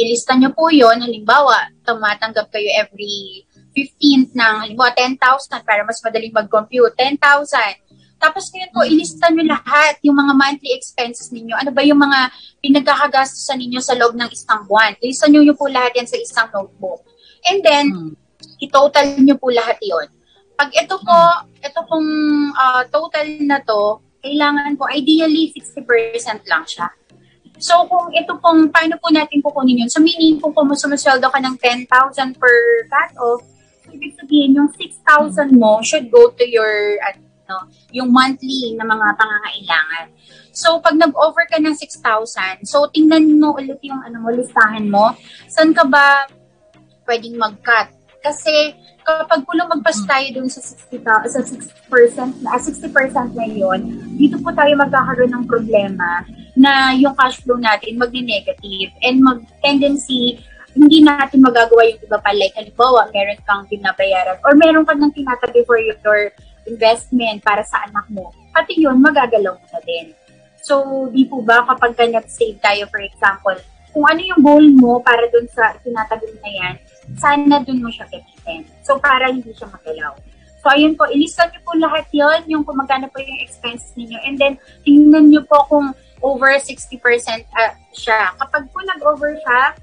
[0.00, 6.32] ilista nyo po yun, halimbawa, tumatanggap kayo every 15th ng, halimbawa, 10,000 para mas madaling
[6.32, 7.81] mag-compute, 10,000
[8.22, 11.58] tapos ngayon po, ilista nyo lahat yung mga monthly expenses ninyo.
[11.58, 12.30] Ano ba yung mga
[12.62, 14.94] pinagkakagastusan ninyo sa loob ng isang buwan.
[15.02, 17.02] Ilista nyo nyo po lahat yan sa isang notebook.
[17.50, 18.14] And then, hmm.
[18.62, 20.06] i-total nyo po lahat yon.
[20.54, 21.66] Pag ito po, hmm.
[21.66, 22.10] ito pong
[22.54, 26.86] uh, total na to, kailangan po, ideally, 60% lang siya.
[27.58, 29.90] So, kung ito pong, paano po natin kukunin yun?
[29.90, 32.54] So, meaning, kung sumusweldo ka ng 10,000 per
[32.86, 33.42] cut-off,
[33.90, 37.18] ibig sabihin, yung 6,000 mo should go to your, uh,
[37.52, 37.68] no?
[37.92, 40.04] yung monthly na mga pangangailangan.
[40.52, 45.12] So, pag nag-over ka ng 6,000, so tingnan mo ulit yung ano listahan mo,
[45.52, 46.24] saan ka ba
[47.04, 47.92] pwedeng mag-cut?
[48.22, 53.80] Kasi kapag po lumagpas tayo dun sa 60 sa 6% na 60% na yun,
[54.14, 56.22] dito po tayo magkakaroon ng problema
[56.54, 60.38] na yung cash flow natin magne-negative and mag-tendency
[60.72, 62.32] hindi natin magagawa yung iba pa.
[62.32, 65.96] Like, halimbawa, meron kang binabayaran or meron kang nang tinatabi for your
[66.66, 70.14] investment para sa anak mo, pati yun, magagalaw mo na din.
[70.62, 73.58] So, di po ba kapag ka nag-save tayo, for example,
[73.90, 76.74] kung ano yung goal mo para dun sa tinatagal na yan,
[77.18, 78.62] sana dun mo siya gamitin.
[78.86, 80.14] So, para hindi siya magalaw.
[80.62, 84.22] So, ayun po, ilista niyo po lahat yon yung kung magkano po yung expenses ninyo.
[84.22, 84.54] And then,
[84.86, 85.90] tingnan niyo po kung
[86.22, 88.30] over 60% uh, siya.
[88.38, 89.74] Kapag po nag-over siya,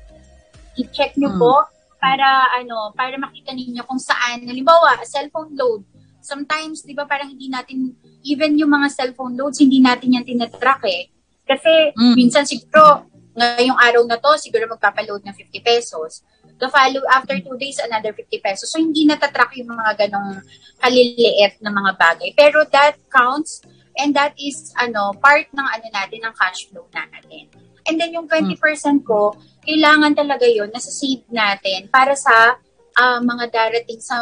[0.79, 1.41] i-check niyo hmm.
[1.43, 1.67] po
[1.99, 4.47] para ano, para makita niyo kung saan.
[4.47, 5.83] Halimbawa, cellphone load
[6.29, 10.85] sometimes, di ba, parang hindi natin, even yung mga cellphone loads, hindi natin yan tinatrack
[10.85, 11.09] eh.
[11.49, 12.13] Kasi, mm.
[12.13, 16.21] minsan siguro, ngayong araw na to, siguro magpapaload ng 50 pesos.
[16.61, 18.69] The follow, after two days, another 50 pesos.
[18.69, 20.45] So, hindi natatrack yung mga ganong
[20.77, 22.29] kaliliit na mga bagay.
[22.37, 23.65] Pero that counts,
[23.97, 27.49] and that is, ano, part ng ano natin, ng cash flow natin.
[27.89, 28.53] And then, yung 20%
[29.01, 29.33] ko,
[29.65, 32.59] kailangan talaga yon nasa save natin para sa
[32.99, 34.17] uh, mga darating sa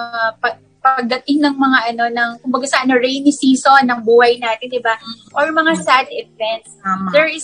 [0.96, 4.96] pagdating ng mga ano ng kumbaga sa ano rainy season ng buhay natin, 'di ba?
[5.36, 6.80] Or mga sad events.
[6.80, 7.12] Tama.
[7.12, 7.44] There is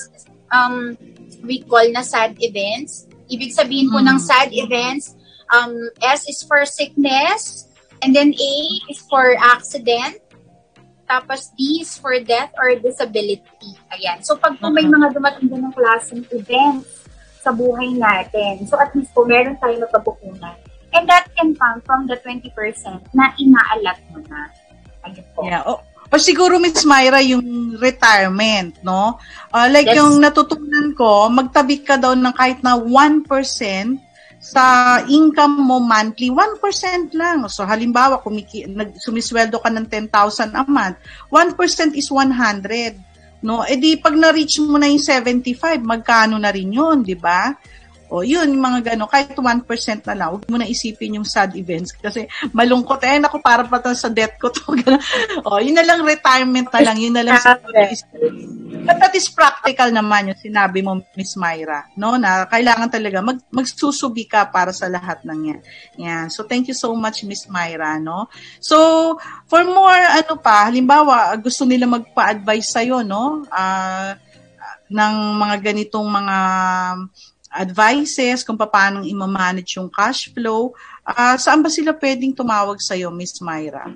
[0.54, 0.96] um
[1.44, 3.04] we call na sad events.
[3.28, 4.08] Ibig sabihin po Mm.
[4.16, 5.20] ng sad events,
[5.52, 7.68] um S is for sickness,
[8.00, 8.54] and then A
[8.88, 10.24] is for accident,
[11.04, 13.72] tapos D is for death or disability.
[13.92, 14.24] Ayan.
[14.24, 17.04] So pag po may mga dumating ng klaseng events
[17.44, 20.56] sa buhay natin, so at least po meron tayong mapagkukunan.
[20.94, 22.54] And that can come from the 20%
[23.18, 24.50] na inaalat mo na.
[25.04, 25.42] Ayun po.
[25.44, 25.66] Yeah.
[25.66, 29.18] O, o siguro, Miss Myra, yung retirement, no?
[29.50, 29.98] Ah, like Yes.
[29.98, 33.26] yung natutunan ko, magtabi ka daw ng kahit na 1%
[34.44, 37.48] sa income mo monthly, 1% lang.
[37.48, 41.00] So, halimbawa, kumiki, nag, sumisweldo ka ng 10,000 a month,
[41.32, 43.00] 1% is 100.
[43.40, 43.64] No?
[43.64, 47.56] E di, pag na-reach mo na yung 75, magkano na rin yun, di ba?
[48.13, 49.41] O yun, mga gano'n, kahit 1%
[50.06, 53.82] na lang, huwag mo na isipin yung sad events kasi malungkot, eh, naku, para pa
[53.97, 54.69] sa death ko to.
[55.49, 57.41] O, yun na lang, retirement na lang, yun na lang.
[57.89, 58.06] is-
[58.84, 63.39] But that is practical naman yung sinabi mo, Miss Myra, no, na kailangan talaga mag,
[63.49, 65.62] magsusubi ka para sa lahat ng yan.
[65.97, 66.26] Yan.
[66.30, 68.30] So, thank you so much, Miss Myra, no.
[68.62, 69.17] So,
[69.49, 74.13] for more, ano pa, halimbawa, gusto nila magpa-advise sa'yo, no, ah,
[74.93, 76.38] ng mga ganitong mga
[77.54, 80.74] advices kung paano i-manage yung cash flow.
[81.06, 83.94] Ah, saan ba sila pwedeng tumawag sa iyo, Miss Myra?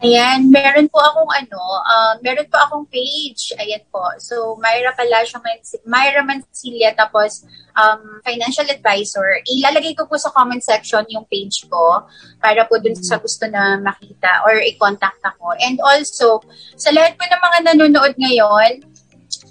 [0.00, 3.52] Ayan, meron po akong ano, uh, meron po akong page.
[3.60, 4.00] Ayan po.
[4.16, 5.36] So, Myra Palacio,
[5.84, 7.44] Myra Mancilia, tapos
[7.76, 9.44] um, financial advisor.
[9.44, 12.08] Ilalagay ko po sa comment section yung page ko
[12.40, 15.52] para po dun sa gusto na makita or i-contact ako.
[15.60, 16.40] And also,
[16.80, 18.89] sa lahat po ng mga nanonood ngayon,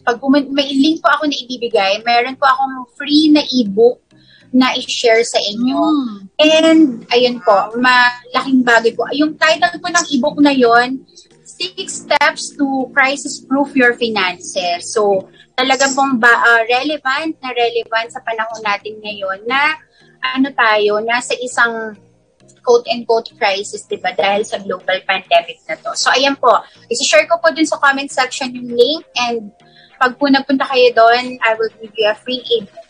[0.04, 4.00] pag pumun- may link po ako na ibibigay, meron po akong free na ebook
[4.50, 5.78] na i-share sa inyo.
[5.78, 6.18] Hmm.
[6.42, 9.06] And, ayun po, malaking bagay po.
[9.14, 11.06] Yung title po ng ebook na yon
[11.46, 14.94] Six Steps to Crisis-Proof Your Finances.
[14.94, 19.76] So, talagang pong ba, ah, relevant na relevant sa panahon natin ngayon na
[20.24, 21.98] ano tayo, nasa isang
[22.64, 25.90] quote-and-quote crisis, di ba, dahil sa global pandemic na to.
[25.96, 26.60] So, ayan po.
[26.92, 29.50] Isi-share ko po dun sa comment section yung link and
[30.00, 32.88] pag po napunta kayo doon, I will give you a free ebook.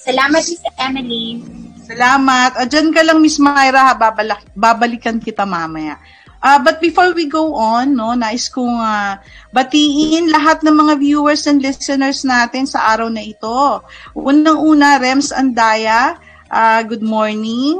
[0.00, 1.44] Salamat, Miss Emily.
[1.84, 2.50] Salamat.
[2.56, 3.94] Ah, dyan ka lang, Miss Myra, ha?
[3.94, 6.00] Babalik, babalikan kita mamaya.
[6.40, 9.18] Ah, but before we go on, no, nais kong ah,
[9.50, 13.82] batiin lahat ng mga viewers and listeners natin sa araw na ito.
[14.16, 16.16] Unang-una, Rems Andaya,
[16.48, 17.76] ah, good morning.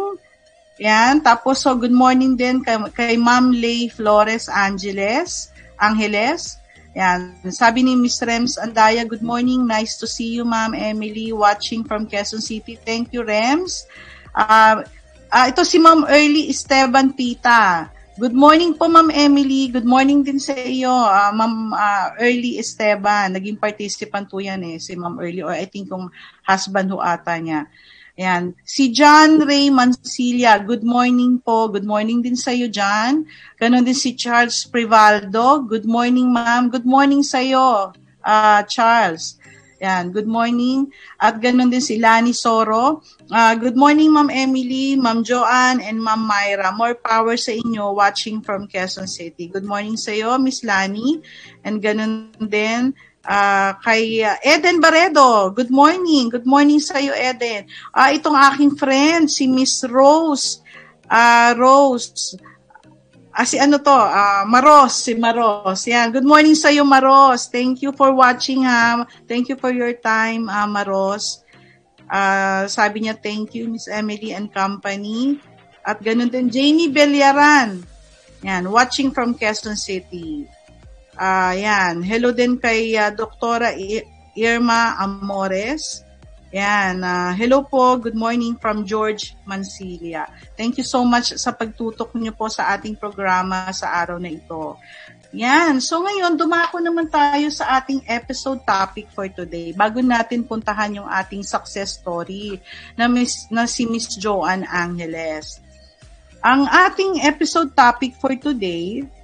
[0.77, 1.25] Yan.
[1.25, 5.49] Tapos, so good morning din kay, kay Ma'am Lay Flores Angeles,
[5.81, 6.61] Angeles.
[6.97, 7.37] Yan.
[7.53, 9.69] Sabi ni Miss Rems Andaya, good morning.
[9.69, 12.81] Nice to see you, Ma'am Emily, watching from Quezon City.
[12.81, 13.85] Thank you, Rems.
[14.33, 14.81] Ah,
[15.29, 17.93] ah, ito si Ma'am Early Esteban Pita.
[18.17, 19.69] Good morning po, Ma'am Emily.
[19.69, 23.37] Good morning din sa iyo, ah, Ma'am ah, Early Esteban.
[23.37, 26.09] Naging participant po yan eh, si Ma'am Early, or I think yung
[26.49, 27.69] husband ho ata niya.
[28.17, 28.57] Yan.
[28.65, 31.69] Si John Ray Mancilia, good morning po.
[31.69, 33.29] Good morning din sa iyo, John.
[33.61, 35.69] Ganon din si Charles Privaldo.
[35.69, 36.73] Good morning, ma'am.
[36.73, 37.93] Good morning sa iyo,
[38.25, 39.37] ah, Charles.
[39.85, 40.89] Yan, good morning.
[41.21, 43.05] At ganon din si Lani Soro.
[43.29, 46.73] Ah, good morning, Ma'am Emily, Ma'am Joanne, and Ma'am Myra.
[46.73, 49.53] More power sa inyo watching from Quezon City.
[49.53, 51.21] Good morning sa iyo, Miss Lani.
[51.61, 52.97] And ganon din
[53.27, 55.51] ah, kay ah, Eden Baredo.
[55.53, 56.31] Good morning.
[56.31, 57.67] Good morning sa iyo, Eden.
[57.91, 60.63] Ah, itong aking friend, si Miss Rose.
[61.11, 62.39] Ah, Rose.
[63.37, 63.93] Ah, si ano to?
[63.93, 65.85] Ah, Maros, si Maros.
[65.85, 66.15] Yan.
[66.15, 67.53] Good morning sa iyo, Maros.
[67.53, 69.05] Thank you for watching, ha.
[69.29, 71.45] Thank you for your time, ah, Maros.
[72.07, 75.43] Ah, sabi niya, thank you, Miss Emily and company.
[75.83, 77.83] At ganun din, Jamie Belyaran.
[78.47, 80.47] Yan, watching from Quezon City.
[81.17, 82.05] Ah, yan.
[82.05, 83.73] Hello din kay ah, Doktora
[84.37, 86.05] Irma Amores.
[86.53, 87.01] Yan.
[87.01, 87.97] ah, hello po.
[87.97, 90.29] Good morning from George Mancilia.
[90.61, 94.77] Thank you so much sa pagtutok niyo po sa ating programa sa araw na ito.
[95.33, 95.81] Yan.
[95.81, 99.73] So ngayon, dumako naman tayo sa ating episode topic for today.
[99.73, 102.61] Bago natin puntahan yung ating success story
[102.93, 105.65] na, Miss, na si Miss Joanne Angeles.
[106.45, 109.16] Ang ating episode topic for today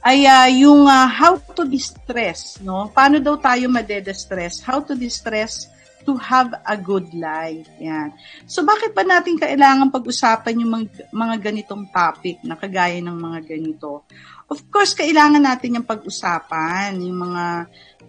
[0.00, 2.88] ay ah, yung ah, how to distress, no?
[2.88, 4.64] Paano daw tayo made-distress?
[4.64, 5.68] How to distress
[6.08, 7.68] to have a good life.
[7.76, 8.16] Yan.
[8.48, 13.40] So bakit ba natin kailangan pag-usapan yung mga, mga ganitong topic na kagaya ng mga
[13.44, 14.08] ganito?
[14.50, 17.44] Of course, kailangan natin yung pag-usapan, yung mga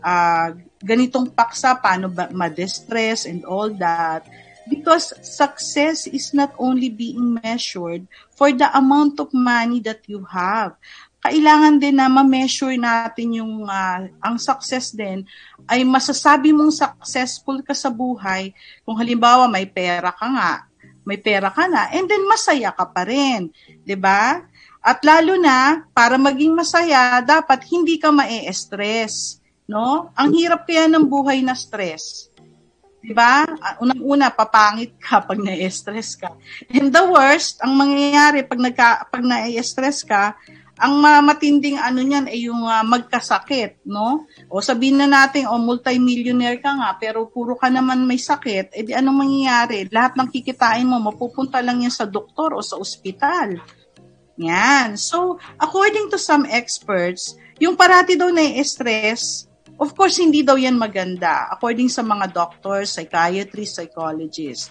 [0.02, 0.50] ah,
[0.82, 4.26] ganitong paksa, paano ba ma-distress and all that.
[4.66, 10.78] Because success is not only being measured for the amount of money that you have.
[11.22, 15.22] Kailangan din na ma-measure natin yung uh, ang success din
[15.70, 18.50] ay masasabi mong successful ka sa buhay
[18.82, 20.66] kung halimbawa may pera ka nga,
[21.06, 23.54] may pera ka na, and then masaya ka pa rin.
[23.86, 24.42] 'di ba?
[24.82, 29.38] At lalo na, para maging masaya, dapat hindi ka ma-stress.
[29.70, 30.10] No?
[30.18, 32.34] Ang hirap kaya ng buhay na stress.
[33.02, 33.46] 'di ba?
[33.82, 36.34] Unang-una papangit ka pag na-stress ka.
[36.70, 40.38] And the worst, ang mangyayari pag nagka pag na-stress ka,
[40.82, 44.26] ang matinding ano niyan ay yung uh, magkasakit, no?
[44.50, 48.74] O sabihin na natin, o oh, multi-millionaire ka nga, pero puro ka naman may sakit,
[48.74, 49.86] eh di anong mangyayari?
[49.94, 53.62] Lahat ng kikitain mo, mapupunta lang yan sa doktor o sa ospital.
[54.42, 54.98] Yan.
[54.98, 59.46] So, according to some experts, yung parati daw na-stress,
[59.82, 64.70] Of course, hindi daw yan maganda according sa mga doctors, psychiatrists, psychologists.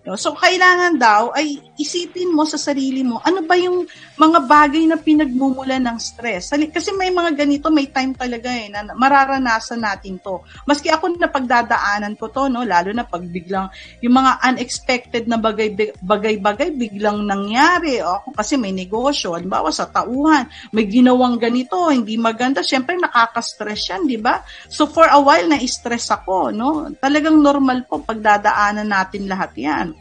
[0.00, 0.16] No?
[0.16, 3.84] So, kailangan daw ay isipin mo sa sarili mo, ano ba yung
[4.16, 6.56] mga bagay na pinagmumula ng stress?
[6.56, 10.40] Kasi may mga ganito, may time talaga eh, na mararanasan natin to.
[10.64, 12.64] Maski ako na pagdadaanan ko to, no?
[12.64, 13.68] lalo na pag biglang,
[14.00, 18.00] yung mga unexpected na bagay-bagay biglang nangyari.
[18.00, 24.08] O, kasi may negosyo, halimbawa sa tauhan, may ginawang ganito, hindi maganda, syempre nakaka-stress yan,
[24.08, 24.40] di ba?
[24.72, 26.88] So, for a while, na-stress ako, no?
[26.96, 29.99] Talagang normal po pagdadaanan natin lahat yan.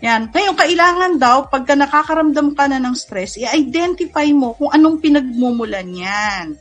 [0.00, 0.32] Yan.
[0.32, 6.56] Ngayon, kailangan daw, pagka nakakaramdam ka na ng stress, i-identify mo kung anong pinagmumulan yan.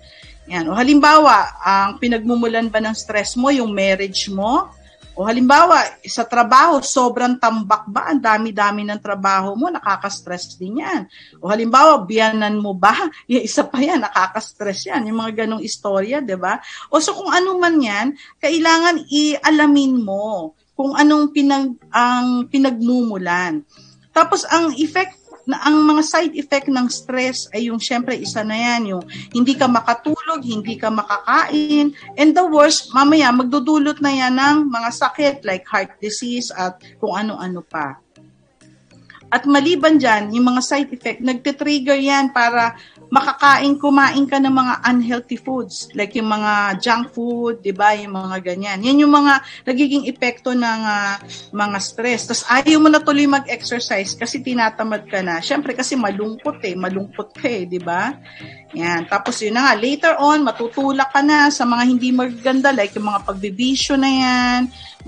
[0.51, 0.67] Yan.
[0.67, 4.67] O halimbawa, ang pinagmumulan ba ng stress mo, yung marriage mo?
[5.15, 8.11] O halimbawa, sa trabaho, sobrang tambak ba?
[8.11, 11.07] Ang dami-dami ng trabaho mo, nakaka-stress din yan.
[11.39, 13.07] O halimbawa, biyanan mo ba?
[13.31, 15.07] Yung isa pa yan, nakaka-stress yan.
[15.07, 16.59] Yung mga ganong istorya, di ba?
[16.91, 23.67] O so kung ano man yan, kailangan i-alamin mo kung anong pinag ang pinagmumulan.
[24.15, 28.55] Tapos ang effect na ang mga side effect ng stress ay yung syempre isa na
[28.55, 29.03] yan yung
[29.35, 34.89] hindi ka makatulog, hindi ka makakain, and the worst, mamaya magdudulot na yan ng mga
[34.93, 37.99] sakit like heart disease at kung ano-ano pa.
[39.29, 42.73] At maliban dyan, yung mga side effect, nagtitrigger yan para
[43.09, 48.13] makakain, kumain ka ng mga unhealthy foods, like yung mga junk food, di ba, yung
[48.13, 48.79] mga ganyan.
[48.85, 51.17] Yan yung mga nagiging epekto ng uh,
[51.51, 52.29] mga stress.
[52.29, 55.41] Tapos ayaw mo na tuloy mag-exercise kasi tinatamad ka na.
[55.41, 58.13] Siyempre kasi malungkot eh, malungkot ka eh, di ba?
[58.77, 59.09] Yan.
[59.09, 63.09] Tapos yun na nga, later on, matutulak ka na sa mga hindi maganda, like yung
[63.09, 64.59] mga pagbibisyo na yan,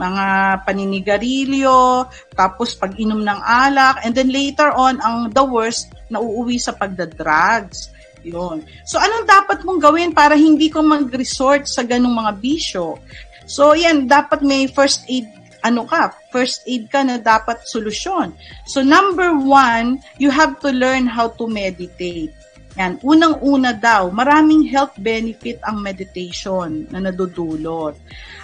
[0.01, 0.25] mga
[0.65, 7.93] paninigarilyo, tapos pag-inom ng alak, and then later on, ang the worst, nauuwi sa pagda-drugs.
[8.25, 8.65] Yun.
[8.85, 12.97] So, anong dapat mong gawin para hindi ko mag-resort sa ganong mga bisyo?
[13.45, 15.29] So, yan, dapat may first aid
[15.61, 18.33] ano ka, first aid ka na dapat solusyon.
[18.65, 22.33] So, number one, you have to learn how to meditate.
[22.79, 27.99] Yan, unang-una daw, maraming health benefit ang meditation na nadudulot.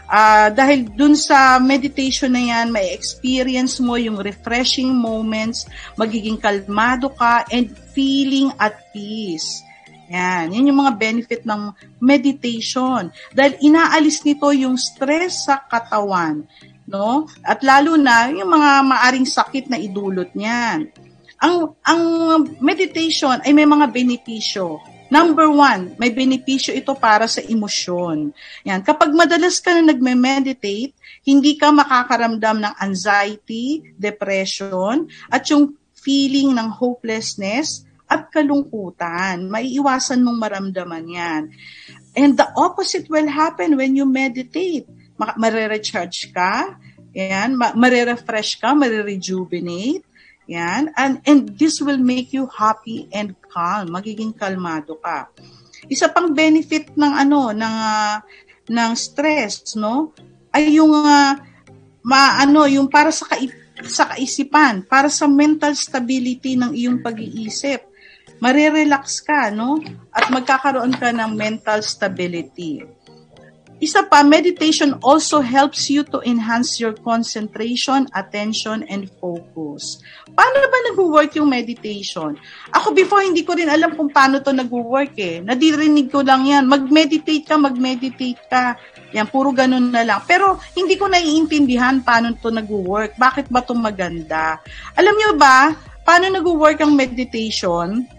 [0.07, 5.63] Uh, dahil dun sa meditation na yan, may experience mo yung refreshing moments,
[5.95, 9.63] magiging kalmado ka, and feeling at peace.
[10.11, 13.11] Yan, yan yung mga benefit ng meditation.
[13.31, 16.43] Dahil inaalis nito yung stress sa katawan,
[16.87, 17.27] no?
[17.43, 21.06] At lalo na yung mga maaring sakit na idulot niyan.
[21.37, 22.03] Ang ang
[22.57, 24.81] meditation ay may mga benepisyo.
[25.07, 28.35] Number one, may benepisyo ito para sa emosyon.
[28.67, 28.83] Yan.
[28.83, 30.91] Kapag madalas ka na nagme-meditate,
[31.23, 39.47] hindi ka makakaramdam ng anxiety, depression, at yung feeling ng hopelessness at kalungkutan.
[39.47, 41.41] Maiiwasan mong maramdaman yan.
[42.15, 44.87] And the opposite will happen when you meditate.
[45.19, 46.79] Mare-recharge ka,
[47.11, 50.06] yan, mare-refresh ka, mare-rejuvenate,
[50.47, 50.95] yan.
[50.95, 53.93] And, and this will make you happy and calm.
[53.93, 55.29] Magiging kalmado ka.
[55.91, 58.17] Isa pang benefit ng ano, ng, uh,
[58.71, 60.11] ng stress, no?
[60.51, 61.35] Ay yung, uh,
[62.03, 63.35] ma, ano, yung para sa, ka,
[63.85, 67.85] sa kaisipan, para sa mental stability ng iyong pag-iisip.
[68.41, 69.79] Marirelax ka, no?
[70.11, 72.96] At magkakaroon ka ng mental stability.
[73.77, 80.01] Isa pa, meditation also helps you to enhance your concentration, attention, and focus.
[80.33, 82.33] Paano ba nag-work yung meditation?
[82.73, 85.45] Ako before, hindi ko rin alam kung paano to nag-work eh.
[85.45, 86.65] Nadirinig ko lang yan.
[86.65, 88.73] Mag-meditate ka, mag-meditate ka.
[89.13, 90.25] Yan, puro ganun na lang.
[90.25, 93.13] Pero hindi ko naiintindihan paano to nag-work.
[93.13, 94.57] Bakit ba to maganda?
[94.97, 98.09] Alam nyo ba, paano nag-work ang meditation?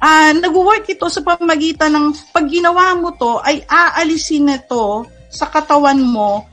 [0.00, 6.00] Uh, nag-work ito sa pamagitan ng pag ginawa mo to ay aalisin nito sa katawan
[6.00, 6.46] mo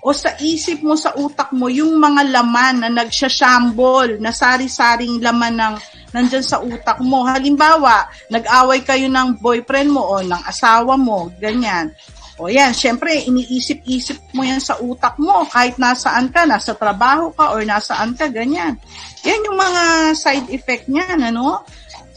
[0.00, 5.60] o sa isip mo, sa utak mo, yung mga laman na nagsasyambol, na sari-saring laman
[5.60, 5.74] ng
[6.16, 7.28] nandyan sa utak mo.
[7.28, 11.92] Halimbawa, nag-away kayo ng boyfriend mo o ng asawa mo, ganyan.
[12.40, 17.52] O yan, syempre, iniisip-isip mo yan sa utak mo kahit nasaan ka, nasa trabaho ka
[17.52, 18.80] or nasaan ka, ganyan.
[19.28, 19.82] Yan yung mga
[20.16, 21.60] side effect niyan, ano?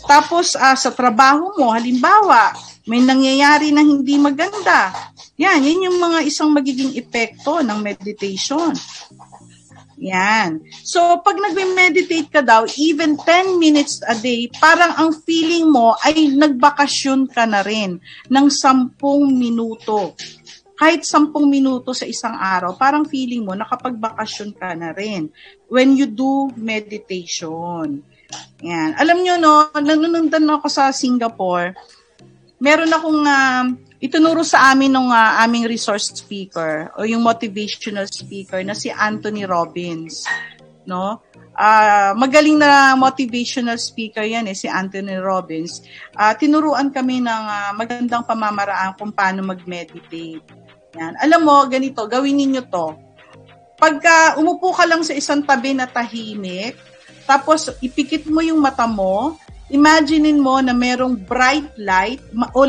[0.04, 2.52] Tapos, uh, sa trabaho mo, halimbawa,
[2.84, 4.92] may nangyayari na hindi maganda.
[5.40, 8.76] Yan, yan yung mga isang magiging epekto ng meditation.
[10.04, 10.60] Yan.
[10.84, 16.28] So, pag nagme-meditate ka daw, even 10 minutes a day, parang ang feeling mo ay
[16.36, 19.00] nagbakasyon ka na rin ng 10
[19.32, 20.12] minuto.
[20.76, 25.32] Kahit 10 minuto sa isang araw, parang feeling mo nakapagbakasyon ka na rin
[25.72, 28.04] when you do meditation.
[28.64, 28.96] Yan.
[28.96, 31.76] Alam nyo, no, nanunundan ako sa Singapore,
[32.64, 33.66] meron akong uh,
[34.04, 38.92] itunuro sa amin ng uh, ah, aming resource speaker o yung motivational speaker na si
[38.92, 40.28] Anthony Robbins,
[40.88, 41.24] no?
[41.54, 45.86] Uh, magaling na motivational speaker yan eh, si Anthony Robbins.
[46.18, 50.42] Uh, tinuruan kami ng uh, magandang pamamaraan kung paano mag-meditate.
[50.98, 51.14] Yan.
[51.22, 52.88] Alam mo, ganito, gawin ninyo to.
[53.78, 56.78] Pagka umupo ka lang sa isang tabi na tahimik,
[57.24, 59.40] tapos ipikit mo yung mata mo,
[59.74, 62.22] Imaginein mo na merong bright light
[62.54, 62.62] o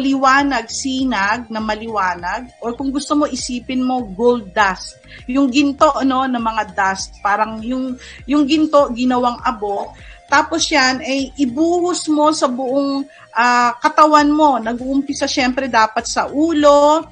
[0.71, 4.97] sinag na maliwanag or kung gusto mo isipin mo gold dust.
[5.29, 9.93] Yung ginto ano na mga dust, parang yung yung ginto ginawang abo.
[10.33, 13.05] Tapos yan ay ibuhos mo sa buong
[13.37, 14.57] uh, katawan mo.
[14.63, 17.05] Nag-uumpisa syempre dapat sa ulo,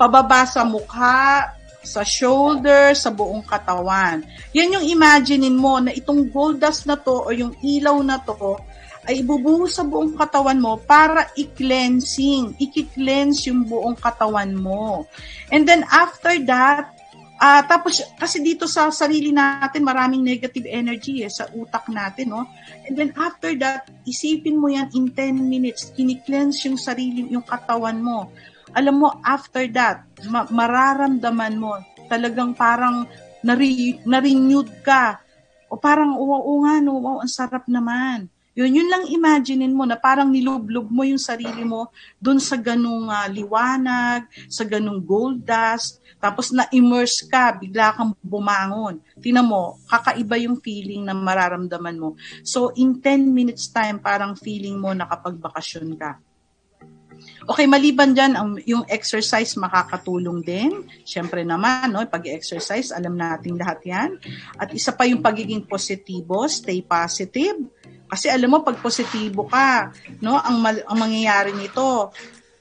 [0.00, 1.53] pababa sa mukha,
[1.84, 4.24] sa shoulder, sa buong katawan.
[4.56, 8.56] Yan yung imaginein mo na itong gold dust na to o yung ilaw na to
[9.04, 15.04] ay ibubuhos sa buong katawan mo para i-cleansing, i-cleanse yung buong katawan mo.
[15.52, 16.96] And then after that,
[17.36, 22.48] uh, tapos kasi dito sa sarili natin maraming negative energy eh, sa utak natin, no?
[22.88, 28.00] And then after that, isipin mo yan in 10 minutes, kini-cleanse yung sarili, yung katawan
[28.00, 28.32] mo.
[28.74, 31.78] Alam mo, after that, ma- mararamdaman mo,
[32.10, 33.06] talagang parang
[33.40, 35.22] nare- na-renewed ka.
[35.70, 38.28] O parang, oo, oo nga, no, wow, ang sarap naman.
[38.54, 41.90] Yun, yun lang imaginein mo na parang nilublob mo yung sarili mo
[42.22, 49.02] doon sa ganung uh, liwanag, sa ganung gold dust, tapos na-immerse ka, bigla kang bumangon.
[49.18, 52.14] Tingnan mo, kakaiba yung feeling na mararamdaman mo.
[52.46, 56.22] So, in 10 minutes time, parang feeling mo nakapagbakasyon ka.
[57.44, 60.88] Okay, maliban dyan, ang, yung exercise makakatulong din.
[61.04, 64.10] Siyempre naman, no, pag-exercise, alam natin lahat yan.
[64.56, 67.60] At isa pa yung pagiging positibo, stay positive
[68.14, 69.90] kasi alam mo, pag positibo ka,
[70.22, 72.14] no, ang, mal- ang mangyayari nito,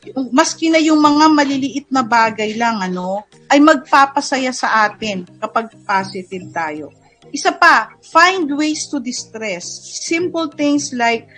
[0.10, 5.70] yung, maski na yung mga maliliit na bagay lang, ano, ay magpapasaya sa atin kapag
[5.86, 6.90] positive tayo.
[7.30, 9.66] Isa pa, find ways to distress.
[10.06, 11.30] Simple things like,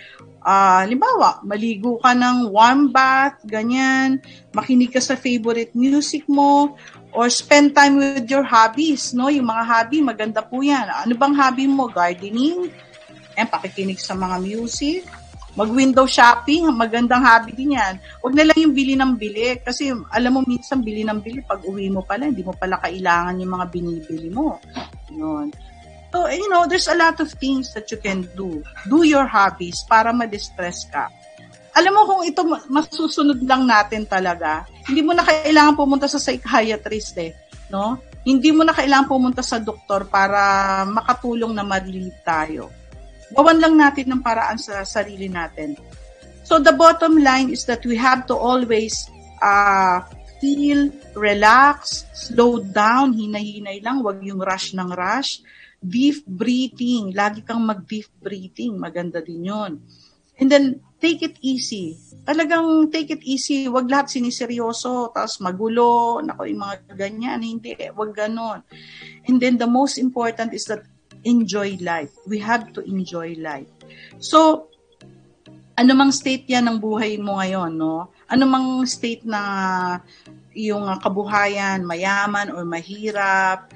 [0.45, 4.21] uh, halimbawa, maligo ka ng warm bath, ganyan,
[4.53, 6.77] makinig ka sa favorite music mo,
[7.11, 9.33] or spend time with your hobbies, no?
[9.33, 10.85] Yung mga hobby, maganda po yan.
[10.85, 11.89] Ano bang hobby mo?
[11.89, 12.69] Gardening?
[13.35, 15.03] Ayan, pakikinig sa mga music,
[15.55, 17.99] mag-window shopping, magandang hobby din yan.
[18.19, 19.55] Huwag na lang yung bili ng bili.
[19.63, 23.39] Kasi alam mo, minsan bili ng bili, pag uwi mo pala, hindi mo pala kailangan
[23.39, 24.59] yung mga binibili mo.
[25.11, 25.55] Yun.
[26.15, 28.63] So, you know, there's a lot of things that you can do.
[28.87, 31.11] Do your hobbies para ma-distress ka.
[31.75, 32.39] Alam mo kung ito
[32.71, 37.35] masusunod lang natin talaga, hindi mo na kailangan pumunta sa psychiatrist eh,
[37.67, 37.99] no?
[38.23, 40.39] Hindi mo na kailangan pumunta sa doktor para
[40.87, 42.71] makatulong na ma-relieve tayo
[43.33, 45.73] gawan lang natin ng paraan sa sarili natin.
[46.45, 49.09] So the bottom line is that we have to always
[49.41, 50.05] uh,
[50.37, 55.41] feel, relax, slow down, hinay-hinay lang, wag yung rush ng rush.
[55.85, 59.71] Deep breathing, lagi kang mag-deep breathing, maganda din yon.
[60.35, 61.95] And then, take it easy.
[62.27, 63.69] Talagang take it easy.
[63.71, 67.39] Wag lahat siniseryoso, tapos magulo, nako yung mga ganyan.
[67.39, 68.59] Hindi, wag ganon.
[69.29, 70.83] And then, the most important is that
[71.23, 72.11] enjoy life.
[72.27, 73.71] We have to enjoy life.
[74.19, 74.69] So,
[75.75, 78.11] ano mang state yan ng buhay mo ngayon, no?
[78.31, 79.41] Ano mang state na
[80.55, 83.71] yung kabuhayan, mayaman or mahirap,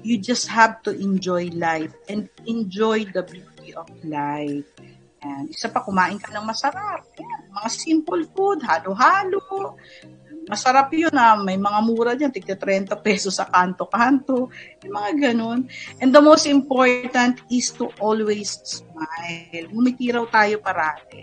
[0.00, 4.64] you just have to enjoy life and enjoy the beauty of life.
[5.22, 7.04] And isa pa, kumain ka ng masarap.
[7.20, 9.76] Yan, mga simple food, halo-halo,
[10.50, 11.36] Masarap yun na ah.
[11.38, 14.50] may mga mura dyan, tigka 30 pesos sa kanto-kanto,
[14.82, 15.70] yung mga ganun.
[16.02, 19.66] And the most important is to always smile.
[19.70, 21.22] Ngumiti tayo parati.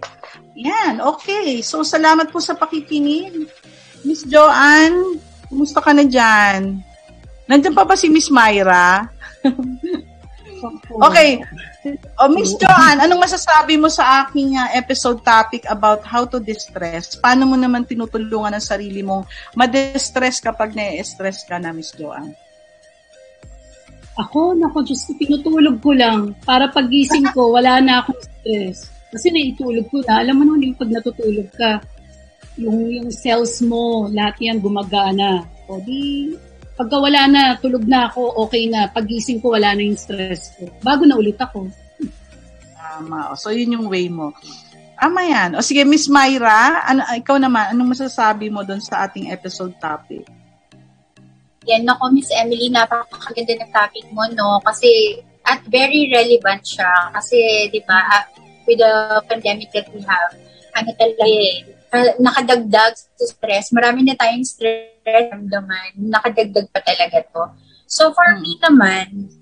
[0.55, 1.59] Yan, okay.
[1.59, 3.51] So, salamat po sa pakikinig.
[4.07, 5.19] Miss Joanne,
[5.51, 6.88] kumusta ka na dyan?
[7.49, 9.09] Nandiyan pa ba si Miss Myra?
[11.09, 11.41] okay.
[12.21, 16.37] O, oh, Miss Joanne, anong masasabi mo sa aking uh, episode topic about how to
[16.37, 17.17] distress?
[17.17, 19.25] Paano mo naman tinutulungan ang sarili mong
[19.57, 22.37] ma-distress kapag na-stress ka na, Miss Joanne?
[24.19, 28.91] Ako, nako, Diyos ko, pinutulog ko lang para pagising ko, wala na akong stress.
[29.09, 30.21] Kasi naitulog ko na.
[30.21, 31.81] Alam mo naman yung pag natutulog ka,
[32.59, 35.47] yung, yung cells mo, lahat yan gumagana.
[35.71, 36.35] O di,
[36.79, 38.87] pagka wala na, tulog na ako, okay na.
[38.87, 40.71] Pagising ko, wala na yung stress ko.
[40.79, 41.67] Bago na ulit ako.
[42.79, 43.35] Tama.
[43.35, 44.31] So, yun yung way mo.
[44.95, 45.49] Ama yan.
[45.59, 50.23] O sige, Miss Myra, ano, ikaw naman, anong masasabi mo doon sa ating episode topic?
[51.67, 54.63] Yan, ako, Miss Emily, napakaganda ng topic mo, no?
[54.63, 57.11] Kasi, at very relevant siya.
[57.11, 58.23] Kasi, di ba, uh,
[58.63, 60.31] with the pandemic that we have,
[60.79, 61.59] ano talaga eh,
[61.93, 63.73] uh, nakadagdag sa stress.
[63.73, 65.97] Marami na tayong stress ramdaman.
[65.97, 67.43] Nakadagdag pa talaga to.
[67.89, 69.33] So for me naman,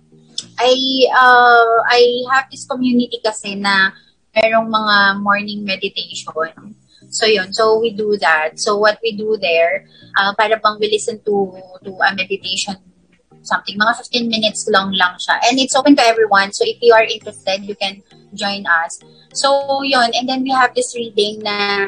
[0.58, 0.74] I
[1.12, 3.92] uh, I have this community kasi na
[4.32, 6.76] merong mga morning meditation.
[7.08, 8.60] So yun, so we do that.
[8.60, 9.88] So what we do there,
[10.20, 12.76] uh, para bang we listen to to a meditation
[13.48, 15.40] something, mga 15 minutes long lang siya.
[15.48, 16.52] And it's open to everyone.
[16.52, 18.04] So if you are interested, you can
[18.36, 19.00] join us.
[19.32, 21.88] So yun, and then we have this reading na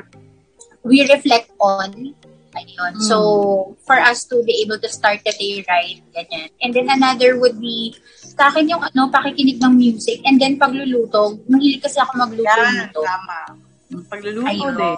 [0.84, 2.16] we reflect on
[2.58, 2.98] Ayun.
[2.98, 3.06] Mm.
[3.06, 3.18] So,
[3.86, 6.50] for us to be able to start the day right, ganyan.
[6.62, 10.26] And then another would be, sa akin yung ano, pakikinig ng music.
[10.26, 13.02] And then pagluluto, mahilig kasi ako magluto Yan, nito.
[13.06, 13.40] tama.
[14.10, 14.74] Pagluluto Ayun.
[14.74, 14.98] din.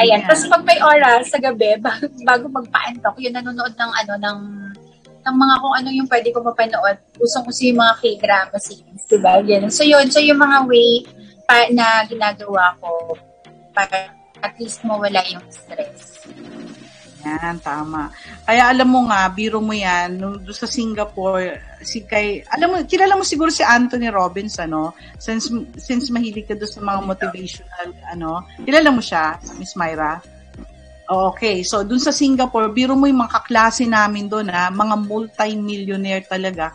[0.00, 0.20] Ayan.
[0.28, 4.40] Tapos pag may oras sa gabi, bago, bago magpa-antok, yun nanonood ng ano, ng
[5.22, 6.98] ng mga kung ano yung pwede ko mapanood.
[7.22, 9.38] Usong-uso yung mga k-drama scenes, diba?
[9.46, 9.70] Yan.
[9.70, 11.06] So yun, so yung mga way
[11.46, 13.14] pa, na ginagawa ko
[13.70, 16.26] para at least mawala yung stress.
[17.22, 18.10] Yan, tama.
[18.42, 22.76] Kaya alam mo nga, biro mo yan, nung doon sa Singapore, si kay, alam mo,
[22.82, 24.90] kilala mo siguro si Anthony Robbins, ano?
[25.22, 28.42] Since, since mahilig ka doon sa mga motivational, ano?
[28.66, 30.18] Kilala mo siya, Miss Myra?
[31.06, 34.72] Okay, so doon sa Singapore, biro mo yung mga kaklase namin doon, ha?
[34.74, 36.74] mga multi-millionaire talaga.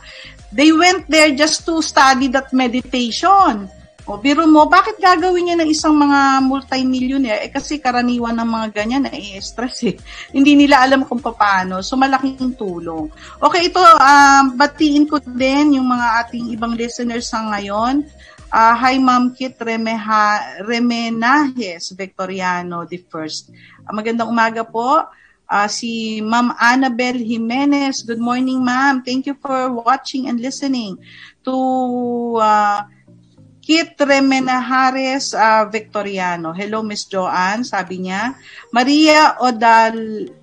[0.55, 3.67] They went there just to study that meditation.
[4.07, 7.43] O, biro mo, bakit gagawin niya ng isang mga multi-millionaire?
[7.43, 9.99] Eh, kasi karaniwan ng mga ganyan na i-stress eh.
[10.35, 11.83] Hindi nila alam kung paano.
[11.83, 13.11] So, malaking tulong.
[13.43, 18.07] Okay, ito, um, batiin ko din yung mga ating ibang listeners sa ngayon.
[18.47, 23.51] Uh, hi, Ma'am Kit Remeha, Remenajes Victoriano the first.
[23.83, 25.03] Uh, magandang umaga po.
[25.51, 28.07] Uh, si Ma'am Annabel Jimenez.
[28.07, 29.03] Good morning, ma'am.
[29.03, 30.95] Thank you for watching and listening
[31.43, 31.55] to
[32.39, 32.87] uh,
[33.67, 36.55] Kit Remenahares uh, Victoriano.
[36.55, 38.31] Hello, Miss Joanne, sabi niya.
[38.71, 40.39] Maria Odalager.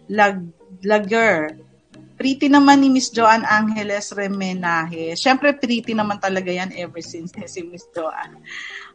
[2.20, 5.16] Pretty naman ni Miss Joanne Angeles Remenaje.
[5.16, 8.45] Siyempre, pretty naman talaga yan ever since si Miss Joanne.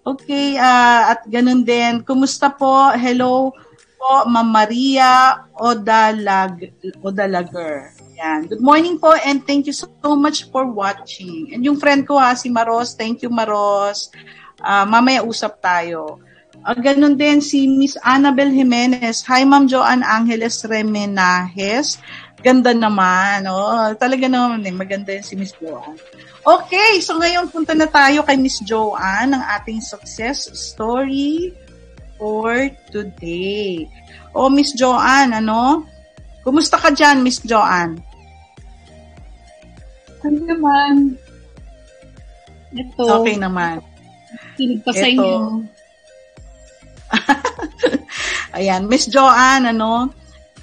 [0.06, 2.06] Okay, uh, at ganun din.
[2.06, 2.94] Kumusta po?
[2.94, 3.50] Hello
[3.98, 6.70] po, Ma'am Maria Odalag
[7.02, 7.99] Odalager.
[8.20, 8.52] Yan.
[8.52, 9.88] Good morning po and thank you so
[10.20, 11.56] much for watching.
[11.56, 14.12] And yung friend ko ha, si Maros, thank you Maros.
[14.60, 16.20] Uh, mamaya usap tayo.
[16.60, 19.24] Uh, ganun din si Miss Annabel Jimenez.
[19.24, 21.96] Hi Ma'am Joanne Angeles Remenajes.
[22.44, 23.48] Ganda naman.
[23.48, 24.76] Oh, talaga naman eh.
[24.76, 25.96] Maganda yun si Miss Joanne.
[26.44, 31.56] Okay, so ngayon punta na tayo kay Miss Joanne, ang ating success story
[32.20, 33.88] for today.
[34.36, 35.88] Oh, Miss Joanne, ano?
[36.44, 38.09] Kumusta ka dyan, Miss Joanne?
[40.26, 40.94] Ano naman?
[42.76, 43.24] Ito.
[43.24, 43.82] Okay naman.
[44.60, 45.64] Kinig pa sa inyo.
[48.58, 50.12] Ayan, Miss Joanne, ano?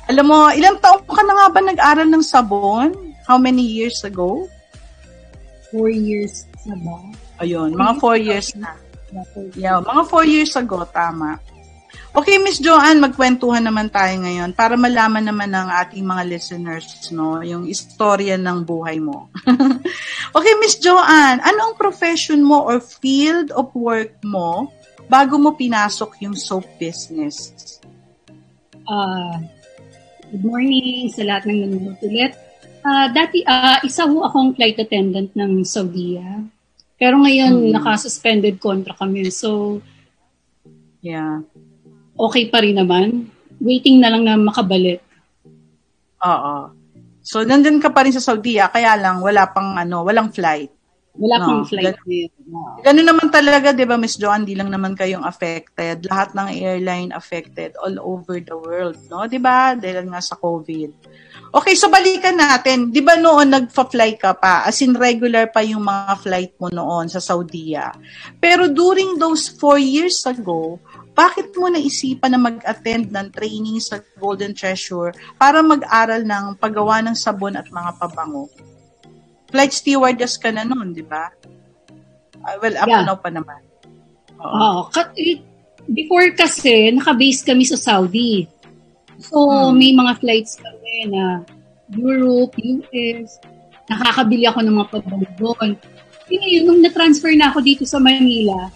[0.07, 2.94] Alam mo, ilang taon ka na nga ba nag-aral ng sabon?
[3.26, 4.46] How many years ago?
[5.74, 6.96] Four years na ba?
[7.42, 8.70] Ayun, mga four years na.
[9.59, 11.42] Yeah, mga four years ago, tama.
[12.16, 17.44] Okay, Miss Joanne, magkwentuhan naman tayo ngayon para malaman naman ng ating mga listeners no,
[17.44, 19.28] yung istorya ng buhay mo.
[20.36, 24.72] okay, Miss Joanne, ano ang profession mo or field of work mo
[25.12, 27.53] bago mo pinasok yung soap business?
[28.88, 29.36] Uh,
[30.32, 32.32] good morning sa lahat ng nanonood ulit.
[32.80, 36.16] Uh, dati, uh, isa ho akong flight attendant ng Saudi.
[36.97, 37.72] Pero ngayon, hmm.
[37.76, 39.28] naka-suspended contract kami.
[39.28, 39.84] So,
[41.05, 41.44] yeah
[42.17, 43.29] okay pa rin naman.
[43.61, 45.01] Waiting na lang na makabalik.
[46.25, 46.73] Oo.
[47.27, 50.71] So, nandun ka pa rin sa Saudi, ah, kaya lang wala pang ano, walang flight.
[51.17, 51.97] Wala No, pang flight.
[51.97, 52.31] gan-.
[52.47, 52.77] No.
[52.85, 56.07] Ganun naman talaga, di ba, Miss Joanne, di lang naman kayong affected.
[56.07, 59.25] Lahat ng airline affected all over the world, no?
[59.25, 59.75] Di ba?
[59.75, 60.93] Dahil nga sa COVID.
[61.57, 62.93] Okay, so balikan natin.
[62.93, 64.69] Di ba noon nagfa-fly ka pa?
[64.69, 67.97] As in regular pa yung mga flight mo noon sa Saudiya.
[68.37, 70.77] Pero during those four years ago,
[71.17, 77.17] bakit mo naisipan na mag-attend ng training sa Golden Treasure para mag-aral ng paggawa ng
[77.17, 78.53] sabon at mga pabango?
[79.49, 81.33] Flight stewardess ka na noon, di ba?
[82.45, 83.03] Ah, well, up Yeah.
[83.03, 83.64] now pa naman.
[84.37, 84.45] Oo.
[84.45, 84.81] Oo.
[84.93, 85.41] Ka- eh,
[85.89, 88.45] before kasi, naka-base kami sa Saudi.
[89.17, 89.73] So, Hmm.
[89.73, 91.41] may mga flights kami na
[91.97, 93.41] Europe, US.
[93.89, 95.71] Nakakabili ako ng mga pabango doon.
[96.29, 98.69] Eh, nung na-transfer na ako dito sa Manila,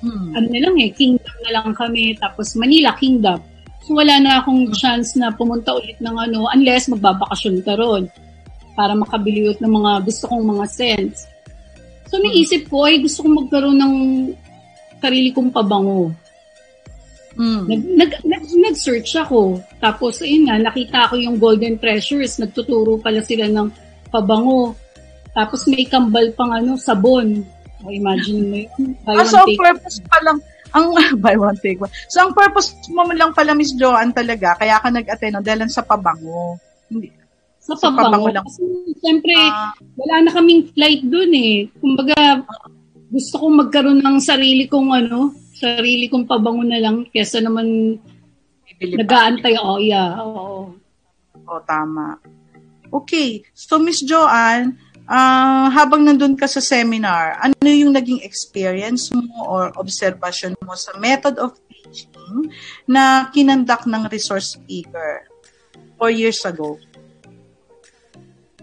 [0.00, 0.32] Hmm.
[0.32, 3.40] ano na lang eh, Kingdom na lang kami, tapos Manila, Kingdom.
[3.84, 8.08] So wala na akong chance na pumunta ulit ng ano, unless magbabakasyon ka ron
[8.72, 11.28] para makabili ulit ng mga gusto kong mga scents.
[12.08, 13.94] So naisip ko, ay gusto kong magkaroon ng
[15.00, 16.12] sarili kong pabango.
[17.38, 17.64] Hmm.
[17.70, 19.62] Nag, nag, nag, nag-search ako.
[19.78, 22.42] Tapos, ayun nga, nakita ko yung Golden Treasures.
[22.42, 23.70] Nagtuturo pala sila ng
[24.10, 24.74] pabango.
[25.30, 27.46] Tapos may kambal pang ano, sabon.
[27.80, 28.92] O, imagine mo yun.
[29.06, 30.38] Buy Ah, one, so take purpose pa lang,
[30.76, 30.86] ang
[31.24, 31.92] buy one take one.
[32.12, 36.60] So ang purpose mo lang pala Miss Joanne talaga, kaya ka nag-attend dahil sa pabango.
[36.92, 37.08] Hindi.
[37.60, 38.28] sa sa pabango.
[38.28, 38.44] pabango lang.
[38.44, 38.62] Kasi
[39.00, 41.68] siyempre, Ah, wala na kaming flight dun eh.
[41.80, 42.44] Kumbaga,
[43.10, 47.98] gusto kong magkaroon ng sarili kong ano, sarili kong pabango na lang kesa naman
[48.80, 49.60] nag-aantay.
[49.60, 50.16] Oh, yeah.
[50.24, 50.72] Oo.
[51.44, 52.16] O, tama.
[52.88, 53.44] Okay.
[53.52, 54.78] So, Miss Joanne,
[55.10, 60.94] ah, habang nandun ka sa seminar, ano yung naging experience mo or observation mo sa
[61.02, 62.54] method of teaching
[62.86, 65.26] na kinandak ng resource speaker
[65.98, 66.78] four years ago?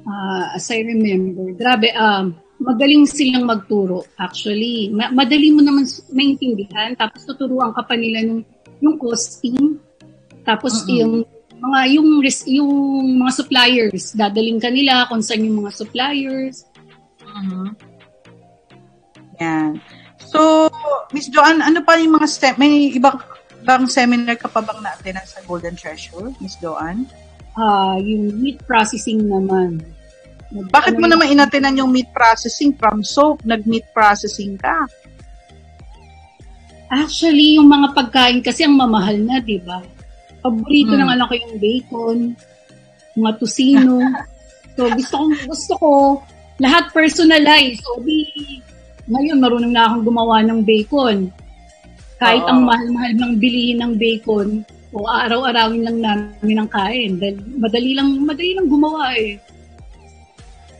[0.07, 2.31] Ah, as I remember, grabe, um,
[2.63, 4.87] magaling silang magturo, actually.
[4.87, 5.83] Ma- madali mo naman
[6.15, 8.41] maintindihan, tapos tuturuan ka pa nila nung,
[8.79, 9.77] yung costing,
[10.47, 10.95] tapos Mm-mm.
[10.95, 11.13] yung
[11.57, 12.09] mga yung
[12.47, 12.71] yung
[13.17, 16.69] mga suppliers, dadaling ka nila kung saan yung mga suppliers.
[17.25, 17.73] Mhm.
[19.41, 19.81] Yan.
[20.27, 20.69] So,
[21.13, 22.55] Miss Joanne, ano pa yung mga step?
[22.57, 23.21] May ibang,
[23.61, 27.05] ibang seminar ka pa bang na-attend sa Golden Treasure, Miss Joanne?
[27.57, 29.81] Ah, yung meat processing naman.
[30.53, 33.41] Nag- Bakit mo ano naman inatenan yung meat processing from soap?
[33.45, 34.85] Nag-meat processing ka.
[36.87, 39.83] Actually, yung mga pagkain kasi ang mamahal na, di ba?
[40.47, 41.01] Paborito Hmm.
[41.03, 42.17] ng anak ko yung bacon,
[43.13, 43.95] mga tusino.
[44.79, 45.93] so, gusto ko, gusto ko,
[46.57, 47.83] lahat personalized.
[47.83, 48.23] So, di,
[49.07, 51.27] ngayon, marunong na akong gumawa ng bacon.
[52.17, 52.49] Kahit Oo.
[52.49, 57.19] ang mahal-mahal ng bilihin ng bacon, o araw-arawin lang namin ang kain.
[57.19, 59.35] Dahil madali lang, madali lang gumawa eh.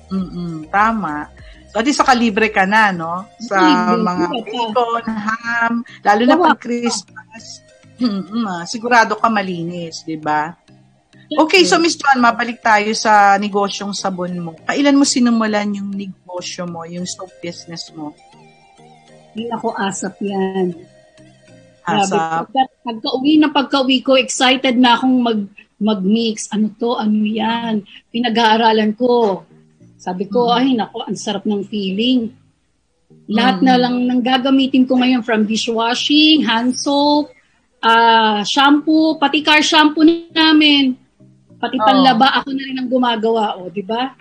[0.07, 1.27] Mm-mm, tama.
[1.67, 3.27] So, di sa kalibre ka na, no?
[3.43, 6.57] Sa Kalibre, mga bacon, ham, lalo na pag.
[6.57, 7.66] Christmas.
[7.97, 10.53] Mm-mm, ah, sigurado ka malinis, di ba?
[11.27, 14.51] Okay, so Miss Joan, mabalik tayo sa negosyong sabon mo.
[14.63, 18.15] Kailan mo sinimulan yung negosyo mo, yung soap business mo?
[19.35, 20.71] Hindi ako asap yan.
[21.83, 22.47] Asa, Grabe.
[22.47, 25.41] Pagka, pagka-uwi na pagka-uwi ko, excited na akong mag,
[25.77, 26.47] mag-mix.
[26.51, 26.95] Ano to?
[26.95, 27.83] Ano yan?
[28.11, 29.43] Pinag-aaralan ko.
[29.99, 30.55] Sabi ko, Mm.
[30.55, 32.31] ay nako, ang sarap ng feeling.
[33.27, 33.65] Lahat Mm.
[33.67, 37.35] na lang nang gagamitin ko ngayon from dishwashing, hand soap,
[37.81, 40.97] ah shampoo, pati car shampoo namin.
[41.57, 41.85] Pati Oo.
[41.85, 43.57] panlaba, ako na rin ang gumagawa.
[43.57, 44.13] O, di ba?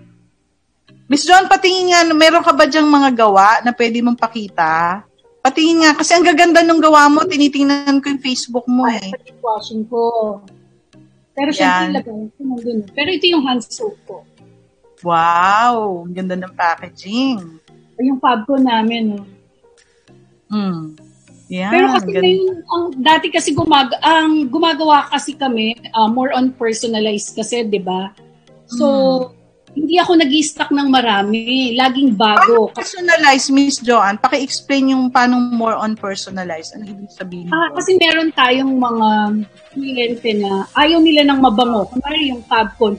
[1.07, 5.05] Miss Joan, patingin nga, meron ka ba dyang mga gawa na pwede mong pakita?
[5.45, 9.15] Patingin nga, kasi ang gaganda ng gawa mo, tinitingnan ko yung Facebook mo eh.
[9.23, 10.03] Dishwashing ko.
[11.37, 11.55] Pero Yan.
[11.55, 12.91] syempre, lagay.
[12.97, 14.25] Pero ito yung hand soap ko.
[15.05, 17.39] Wow, ang ganda ng packaging.
[18.01, 19.15] Yung fab ko namin.
[19.15, 19.23] No?
[20.51, 20.97] Hmm.
[21.47, 22.21] Yan, Pero kasi ganda.
[22.27, 27.79] ngayon, ang, dati kasi gumag ang gumagawa kasi kami uh, more on personalized kasi, 'di
[27.87, 28.11] ba?
[28.67, 29.31] So,
[29.77, 32.73] hindi ako nag-stock ng marami, laging bago.
[32.73, 36.73] Kasi, Personalized, Miss Joanne, paki-explain yung paano more on personalized.
[36.73, 37.79] Ano ibig sabihin ah, ko?
[37.79, 39.09] kasi meron tayong mga
[39.77, 41.85] kliyente na ayaw nila ng mabango.
[41.93, 42.97] Kunwari yung Fabcon,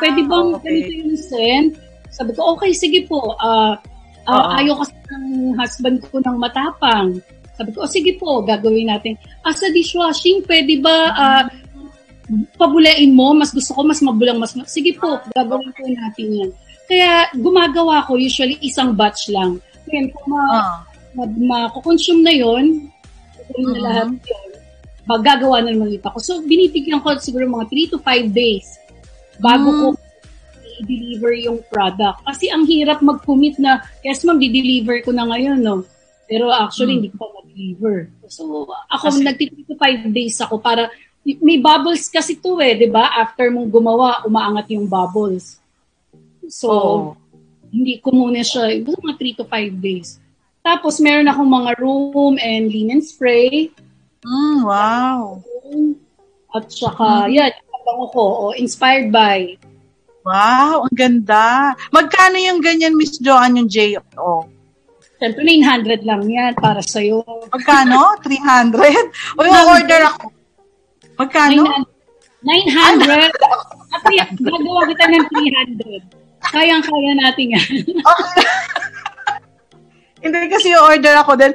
[0.00, 0.64] pwede bang okay.
[0.64, 1.70] ganito yung scent?
[2.08, 3.36] Sabi ko, okay, sige po.
[3.38, 3.76] Ah,
[4.24, 4.50] ah, Oo.
[4.56, 5.26] ayaw kasi ng
[5.60, 7.20] husband ko ng matapang.
[7.54, 9.14] Sabi ko, oh, sige po, gagawin natin.
[9.40, 11.44] Ah, sa dishwashing, pwede ba ah,
[12.56, 13.30] pabulain mo?
[13.32, 14.54] Mas gusto ko, mas mabulang, mas...
[14.54, 16.50] ma- Sige po, gagawin po natin yan.
[16.84, 19.62] Kaya gumagawa ko usually isang batch lang.
[19.86, 20.78] Ngayon, kung ma, Ah,
[21.14, 21.24] ma,
[21.70, 22.90] ma-consume na yun,
[23.38, 23.84] kukunin na Mhm.
[23.84, 24.48] lahat yun,
[25.04, 26.18] magagawa na naman ulit ako.
[26.18, 28.66] So, binibigyan ko siguro mga 3 to 5 days
[29.38, 29.78] bago Mm.
[29.78, 29.86] ko
[30.74, 32.18] i-deliver yung product.
[32.24, 35.86] Kasi ang hirap mag-commit na, yes ma'am, di-deliver ko na ngayon, no?
[36.24, 37.00] Pero actually, hmm.
[37.04, 37.96] hindi ko pa mag-deliver.
[38.28, 39.20] So, ako, kasi...
[39.24, 40.88] nagtitip 5 days ako para,
[41.24, 43.12] may bubbles kasi to eh, di ba?
[43.16, 45.60] After mong gumawa, umaangat yung bubbles.
[46.48, 47.00] So, oh.
[47.72, 50.20] hindi ko muna siya, mga 3 to 5 days.
[50.64, 53.68] Tapos, meron akong mga room and linen spray.
[54.24, 55.44] Mm, wow.
[56.56, 57.36] At saka, mm.
[57.36, 57.52] yan,
[57.84, 59.60] bango ko, o inspired by.
[60.24, 61.76] Wow, ang ganda.
[61.92, 64.48] Magkano yung ganyan, Miss Joanne, yung J.O.?
[65.18, 67.22] Siyempre, 900 lang yan para sa'yo.
[67.50, 68.18] Magkano?
[68.20, 69.38] 300?
[69.38, 70.26] O yung order ako.
[71.16, 71.62] Magkano?
[72.42, 73.32] 900.
[73.94, 74.06] Ako
[74.42, 76.52] gagawa kita ng 300.
[76.52, 77.68] Kayang-kaya natin yan.
[78.10, 78.44] okay.
[80.24, 81.54] Hindi kasi yung order ako dahil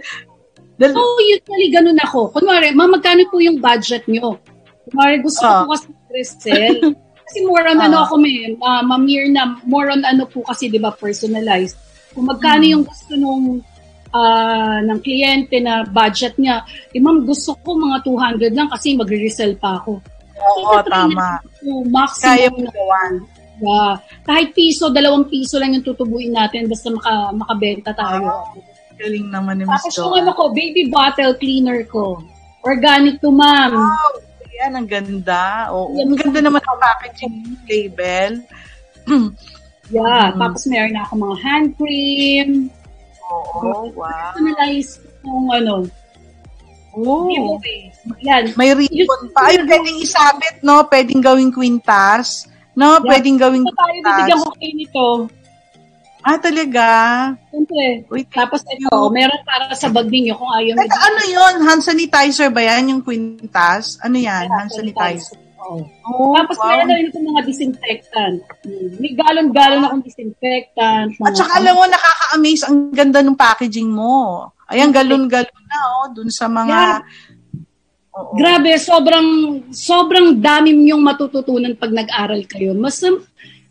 [0.80, 2.32] Dahil, oh, usually ganun ako.
[2.32, 4.40] Kunwari, ma, magkano po yung budget nyo?
[4.88, 6.96] Kunwari, gusto uh, ko kasi Crystal.
[7.28, 10.72] kasi more on uh, ano ako may, uh, mamir na, more on ano po kasi,
[10.72, 11.76] di ba, personalized.
[12.20, 13.64] Kung magkano yung gusto nung
[14.12, 19.56] uh, ng kliyente na budget niya, eh ma'am, gusto ko mga 200 lang kasi magre-resell
[19.56, 20.04] pa ako.
[20.36, 21.40] Oo, so, tama.
[21.88, 23.14] maximum Kaya mo gawan.
[23.64, 23.96] Yeah.
[24.28, 28.28] Kahit piso, dalawang piso lang yung tutubuin natin basta maka, makabenta tayo.
[28.28, 28.52] Oh.
[29.00, 32.20] Galing naman ni Miss Tapos yung ano ko, baby bottle cleaner ko.
[32.68, 33.80] Organic to, ma'am.
[33.80, 34.12] Wow,
[34.60, 35.72] yan, ang ganda.
[35.72, 38.44] Oo, yan, ang ganda naman ang packaging label.
[39.90, 40.38] yeah, mm.
[40.40, 42.50] tapos meron na ako mga hand cream.
[43.30, 44.34] Oo, wow.
[44.34, 45.76] Personalize yung ano,
[47.00, 47.30] Oh.
[48.26, 48.58] Yan.
[48.58, 49.54] May ribbon pa.
[49.54, 50.82] Ay, pwedeng isabit, no?
[50.90, 52.50] Pwedeng gawing quintas.
[52.74, 52.98] No?
[52.98, 53.06] Yeah.
[53.06, 53.78] Pwedeng gawing quintas.
[53.78, 55.08] Tayo, bibigyan ko kayo nito.
[56.20, 56.88] Ah, talaga?
[57.48, 58.04] Siyempre.
[58.12, 59.14] Wait, Tapos ito, you.
[59.16, 60.92] meron para sa bag ninyo kung ayaw nyo.
[60.92, 61.54] Ano yun?
[61.64, 62.92] Hand sanitizer ba yan?
[62.92, 63.96] Yung quintas?
[64.04, 64.50] Ano yan?
[64.50, 65.40] Yeah, hand sanitizer.
[65.60, 65.84] Oh.
[66.08, 66.68] oh Tapos wow.
[66.72, 68.40] meron rin itong mga disinfectant.
[68.64, 68.90] Hmm.
[69.00, 71.20] May galon-galon akong disinfectant.
[71.20, 74.48] At saka alam mo, nakaka-amaze ang ganda ng packaging mo.
[74.72, 76.78] Ayan, galon-galon na, oh, dun sa mga...
[76.78, 77.38] Yeah.
[78.20, 78.36] Oo.
[78.36, 79.28] Grabe, sobrang
[79.70, 82.74] sobrang dami yung matututunan pag nag-aral kayo.
[82.74, 83.00] Mas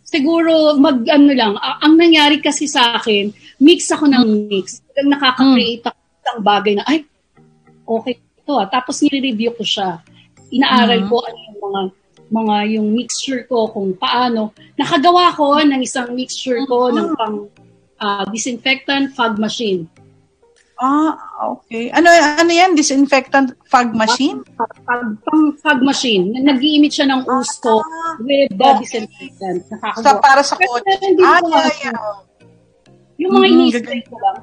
[0.07, 3.29] siguro mag ano lang, ang nangyari kasi sa akin,
[3.61, 4.81] mix ako ng mix.
[4.95, 7.05] Talagang nakaka-create ako ng bagay na, ay,
[7.85, 8.15] okay
[8.47, 8.69] to ah.
[8.71, 10.01] Tapos nire-review ko siya.
[10.53, 11.13] Inaaral mm-hmm.
[11.13, 11.81] ko ano yung mga
[12.29, 14.53] mga yung mixture ko kung paano.
[14.77, 16.97] Nakagawa ko ng isang mixture ko mm-hmm.
[16.97, 17.37] ng pang
[18.01, 19.89] uh, disinfectant fog machine.
[20.79, 21.19] Ah,
[21.59, 21.91] okay.
[21.91, 22.79] Ano ano yan?
[22.79, 24.47] Disinfectant fog machine?
[24.55, 26.31] Fog, fog, fog machine.
[26.39, 28.79] Nag-i-emit siya ng uso ah, with the okay.
[28.87, 29.67] disinfectant.
[29.99, 30.95] Sa, para sa kotse.
[31.19, 32.01] Ah, yeah, yeah.
[33.19, 34.39] Yung mga mm-hmm, ini-spray ko lang.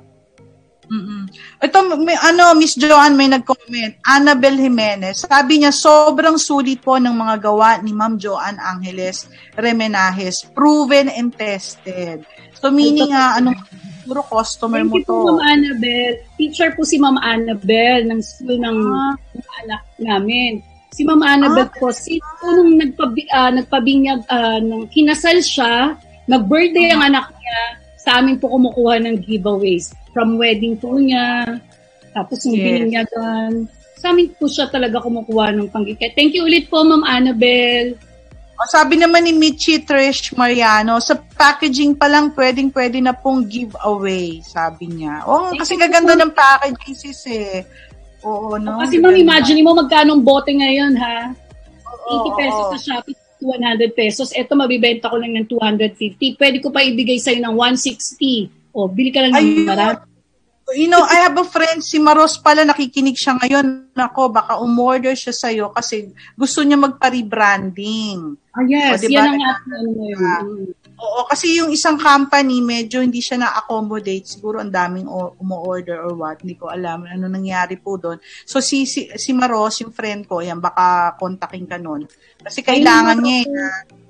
[0.86, 1.25] Mm-mm.
[1.61, 3.97] Ito, may, ano, Miss Joanne may nag-comment.
[4.05, 5.25] Annabel Jimenez.
[5.25, 9.25] Sabi niya, sobrang sulit po ng mga gawa ni Ma'am Joanne Angeles
[9.57, 10.45] Remenajes.
[10.53, 12.21] Proven and tested.
[12.57, 13.57] So, meaning, uh, anong
[14.05, 15.01] Puro customer Thank mo to.
[15.01, 16.11] Thank you po, Ma'am Annabel.
[16.38, 19.13] Teacher po si Ma'am Annabel ng school ng ah.
[19.65, 20.61] anak namin.
[20.93, 21.73] Si Ma'am Annabel ah.
[21.73, 25.97] po, si po nung nagpabi, uh, nagpabinyag, uh, nung kinasal siya,
[26.29, 27.59] nag-birthday ang anak niya,
[28.05, 29.89] sa amin po kumukuha ng giveaways.
[30.13, 31.57] From wedding po niya,
[32.13, 32.65] tapos yung yes.
[32.69, 33.51] bininyagan.
[33.97, 36.13] Sa amin po siya talaga kumukuha ng panggikit.
[36.13, 37.97] Thank you ulit po, Ma'am Annabel.
[38.55, 43.43] O, sabi naman ni Michi Trish Mariano, sa packaging pa lang pwedeng pwede na pong
[43.51, 45.27] giveaway, sabi niya.
[45.27, 47.67] Oh, kasi gaganda ng packaging sis eh.
[48.23, 48.79] Oo, no?
[48.79, 51.35] Kasi ma'am, imagine mo magkano bote ngayon, ha?
[52.07, 54.33] 80 pesos sa Shopee, 100 pesos.
[54.33, 56.39] Ito, mabibenta ko lang ng 250.
[56.41, 58.73] Pwede ko pa ibigay sa'yo ng 160.
[58.73, 60.01] O, bili ka lang ng marami.
[60.73, 63.93] You know, I have a friend, si Maros pala, nakikinig siya ngayon.
[63.93, 68.33] Nako, baka umorder siya sa'yo kasi gusto niya magpa-rebranding.
[68.49, 68.97] Ah, yes.
[68.97, 69.21] O, diba?
[69.21, 74.23] Yan ang ating ano Oo, kasi yung isang company, medyo hindi siya na-accommodate.
[74.23, 76.39] Siguro ang daming umu-order or what.
[76.39, 78.15] Hindi ko alam ano nangyari po doon.
[78.47, 82.07] So, si, si, si Maros, yung friend ko, yan, baka kontakin ka nun.
[82.39, 83.43] Kasi kailangan niya.
[83.43, 84.03] Eh,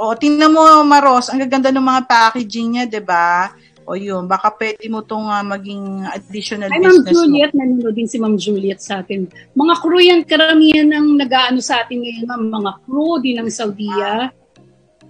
[0.00, 3.52] o, tingnan mo, Maros, ang gaganda ng mga packaging niya, 'di ba?
[3.82, 7.58] O yun, baka pwede mo itong uh, maging additional Ay, business Ma'am Juliet, mo.
[7.60, 9.26] nanonood din si Ma'am Juliet sa atin.
[9.58, 14.30] Mga crew yan, karamihan ng nag-aano sa atin ngayon, ma'am, mga crew din ng Saudiya.
[14.30, 14.41] Uh,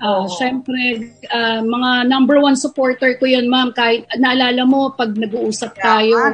[0.00, 0.24] oh.
[0.40, 3.76] Siyempre, uh, mga number one supporter ko yan, ma'am.
[3.76, 6.32] Kahit naalala mo, pag nag-uusap tayo,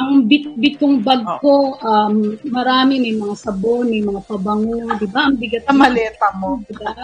[0.00, 1.38] ang bit-bit kong bag oh.
[1.44, 1.54] ko,
[1.84, 5.28] um, marami, may mga sabon, may mga pabango, di ba?
[5.28, 5.68] Ang bigat.
[5.68, 6.56] Sa maleta mo.
[6.64, 6.96] Diba?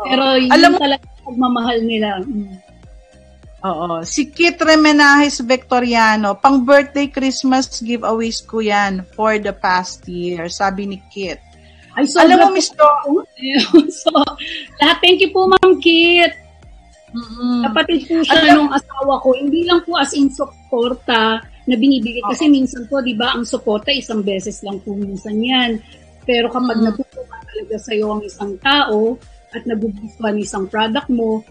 [0.00, 2.24] Pero yun Alam mo, talaga pagmamahal nila.
[2.24, 2.56] Mm.
[3.60, 4.00] Oo.
[4.08, 10.88] Si Kit Remenajes Victoriano, pang birthday Christmas giveaways ko yan for the past year, sabi
[10.88, 11.49] ni Kit.
[11.90, 12.86] Ay, Alam mo, Miss Jo,
[14.02, 14.10] so,
[14.78, 16.30] lahat, thank you po, Ma'am Kit.
[17.10, 19.34] mm, Kapatid po siya Alam- nung asawa ko.
[19.34, 22.22] Hindi lang po as in suporta na binibigay.
[22.24, 25.82] Kasi minsan po, di ba, ang suporta isang beses lang po minsan yan.
[26.22, 26.84] Pero kapag Mm.
[26.86, 29.18] natutulungan talaga sa'yo ang isang tao
[29.50, 31.42] at nagugustuhan ng isang product mo,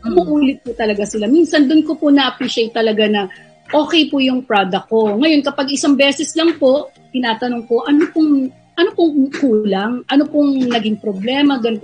[0.00, 1.26] mm, umuulit po talaga sila.
[1.26, 3.26] Minsan doon ko po na-appreciate talaga na
[3.74, 5.18] okay po yung product ko.
[5.18, 10.02] Ngayon, kapag isang beses lang po, tinatanong ko, ano pong, ano pong kulang?
[10.10, 11.58] Ano pong naging problema?
[11.58, 11.82] Ganun.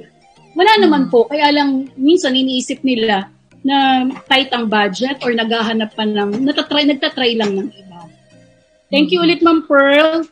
[0.59, 1.31] Wala naman po.
[1.31, 3.31] Kaya lang, minsan iniisip nila
[3.63, 8.01] na tight ang budget or naghahanap pa ng, natatry, nagtatry lang ng iba.
[8.91, 9.31] Thank you Hmm.
[9.31, 10.27] ulit, Ma'am Pearl.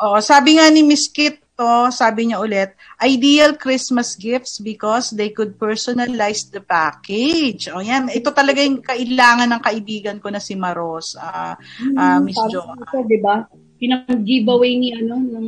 [0.00, 2.72] Oo, sabi nga ni Miss Kit to, sabi niya ulit,
[3.04, 7.68] ideal Christmas gifts because they could personalize the package.
[7.68, 11.54] O yan, ito talaga yung kailangan ng kaibigan ko na si Maros, ah,
[12.00, 12.64] ah, Miss Jo.
[12.64, 13.44] ko, di ba?
[13.80, 15.46] Pinag-giveaway ni, ano, ng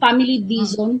[0.00, 0.98] Family Dizon.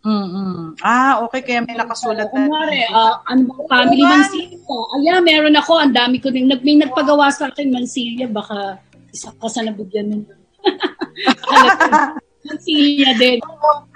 [0.00, 0.80] Mm-mm.
[0.80, 2.48] Ah, okay, kaya may nakasulat na.
[2.48, 4.76] Kunwari, ah, ano bang family Oo, Mansilla?
[4.96, 5.76] Aya, meron ako.
[5.76, 6.48] Ang dami ko din.
[6.48, 8.24] Nag, may nagpagawa sa akin Mansilla.
[8.24, 8.80] Baka
[9.12, 10.24] isa ka sa nabigyan nun.
[12.48, 13.44] Mansilla din.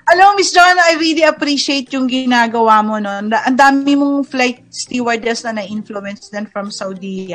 [0.04, 3.00] Alam Miss John, I really appreciate yung ginagawa mo.
[3.00, 3.24] No?
[3.24, 7.32] Ang dami mong flight stewardess na na-influence din from Saudi.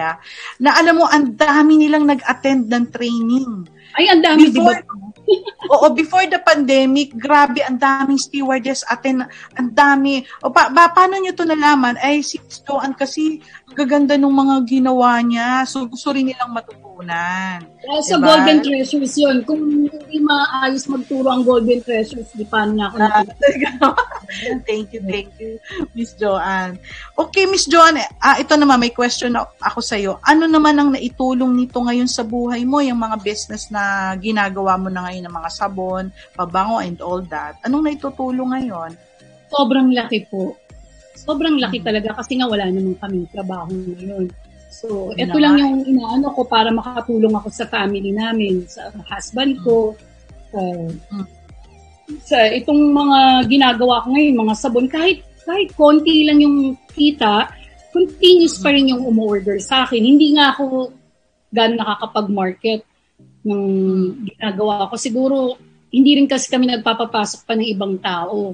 [0.62, 3.66] Na alam mo, ang dami nilang nag-attend ng training.
[3.98, 4.50] Ay, ang dami?
[4.50, 4.78] Before,
[5.70, 9.26] oo, before the pandemic, grabe, ang daming stewardess attend,
[9.58, 10.26] ang dami.
[10.46, 11.98] O pa, ba, paano nyo to nalaman?
[12.02, 13.42] Ay, si Joanne kasi
[13.74, 15.66] gaganda ng mga ginawa niya.
[15.70, 16.89] So, gusto rin nilang matutunan.
[17.02, 18.28] Dahil sa Diba?
[18.28, 19.38] Golden Treasures yun.
[19.44, 23.94] Kung hindi maayos magturo ang Golden Treasures, di paano na ako Ah, natutunan.
[24.68, 25.56] thank you, thank you,
[25.94, 26.76] Miss Joanne.
[27.16, 30.20] Okay, Miss Joanne, ah, ito naman, may question ako sa iyo.
[30.22, 34.88] Ano naman ang naitulong nito ngayon sa buhay mo, yung mga business na ginagawa mo
[34.88, 37.56] na ngayon ng mga sabon, pabango, and all that?
[37.64, 38.92] Anong naitutulong ngayon?
[39.48, 40.54] Sobrang laki po.
[41.16, 41.86] Sobrang laki Mm.
[41.86, 44.30] talaga kasi nga wala namang kaming trabaho ngayon.
[44.80, 49.92] So, ito lang yung inaano ko para makatulong ako sa family namin, sa husband ko,
[50.50, 50.98] Mm.
[52.26, 57.50] sa itong mga ginagawa ko ngayon, mga sabon, kahit kahit konti lang yung kita,
[57.94, 60.02] continuous pa rin yung umorder sa akin.
[60.02, 60.94] Hindi nga ako
[61.50, 62.82] gano'n nakakapag-market
[63.46, 63.64] ng
[64.30, 64.96] ginagawa ko.
[64.98, 65.38] Siguro,
[65.90, 68.54] hindi rin kasi kami nagpapapasok pa ng ibang tao.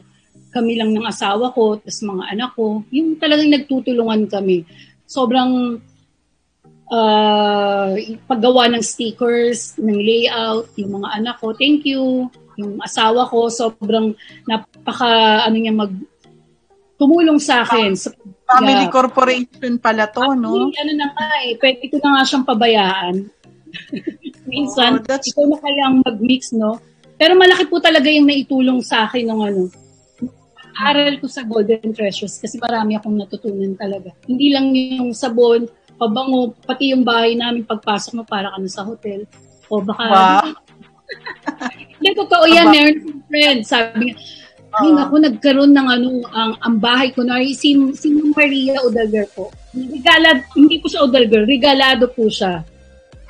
[0.56, 2.80] Kami lang ng asawa ko, tapos mga anak ko.
[2.96, 4.64] Yung talagang nagtutulungan kami.
[5.04, 5.84] Sobrang
[6.90, 7.94] uh,
[8.28, 12.30] paggawa ng stickers, ng layout, yung mga anak ko, thank you.
[12.56, 14.16] Yung asawa ko, sobrang
[14.46, 15.92] napaka, ano niya, mag,
[16.96, 17.94] tumulong sa akin.
[17.96, 18.14] Sa,
[18.46, 18.94] Family Yeah.
[18.94, 20.70] corporation pala to, no?
[20.70, 23.16] Actually, ano na nga eh, pwede ko na nga siyang pabayaan.
[24.54, 26.78] Minsan, Oh, that's- ikaw na kayang mag-mix, no?
[27.18, 29.62] Pero malaki po talaga yung naitulong sa akin ng ano,
[30.76, 34.12] aral ko sa Golden Treasures kasi marami akong natutunan talaga.
[34.28, 35.66] Hindi lang yung sabon,
[35.96, 39.24] pabango, pati yung bahay namin pagpasok mo para ka sa hotel.
[39.72, 40.46] O baka, Wow.
[41.98, 44.16] hindi, totoo yan, meron akong friend, sabi niya,
[44.76, 44.98] ay, Oo.
[45.00, 49.48] naku, nagkaroon ng ano, ang, ang bahay ko na, si, si Maria Odager po.
[49.72, 52.60] Regalad, hindi po siya Odager, regalado po siya.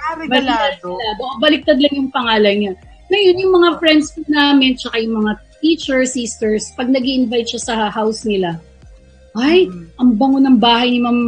[0.01, 0.97] Ah, regalado.
[0.97, 1.21] Regalado.
[1.21, 2.73] O, Baliktad lang yung pangalan niya.
[3.13, 7.61] Ngayon, yung mga friends po namin, tsaka yung mga teachers, sisters, pag nag invite siya
[7.61, 8.57] sa house nila,
[9.35, 9.85] ay, Mm.
[9.99, 11.19] ang bango ng bahay ni Ma'am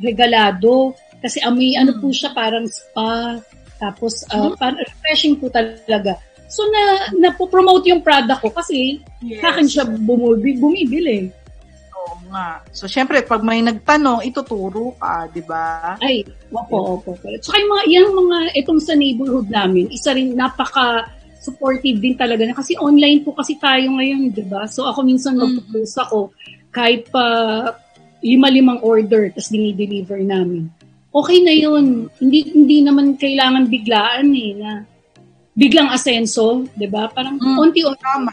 [0.00, 0.96] Regalado.
[1.20, 3.36] Kasi amoy, ano po siya, parang spa.
[3.76, 6.16] Tapos, uh, parang refreshing po talaga.
[6.48, 6.82] So, na,
[7.20, 9.38] napopromote yung product ko kasi Yes.
[9.38, 10.56] sa akin siya bumibili.
[10.58, 11.18] bumibili.
[11.94, 12.64] Oo nga.
[12.72, 15.94] So, syempre, pag may nagtanong, ituturo ka, di ba?
[16.00, 17.12] Ay, opo, opo.
[17.12, 17.26] opo.
[17.38, 21.04] Tsaka yung mga, yung mga, itong sa neighborhood namin, isa rin napaka
[21.40, 24.68] supportive din talaga na kasi online po kasi tayo ngayon, di ba?
[24.68, 25.40] So ako minsan Mm.
[25.40, 26.36] magpo-post ako
[26.70, 27.24] kahit pa
[28.20, 30.70] lima-limang order tapos dinideliver namin.
[31.10, 32.06] Okay na yun.
[32.22, 34.70] Hindi hindi naman kailangan biglaan eh na
[35.58, 37.10] biglang asenso, di ba?
[37.10, 37.58] Parang Mm.
[37.58, 38.00] onti-onti.
[38.00, 38.32] Tama.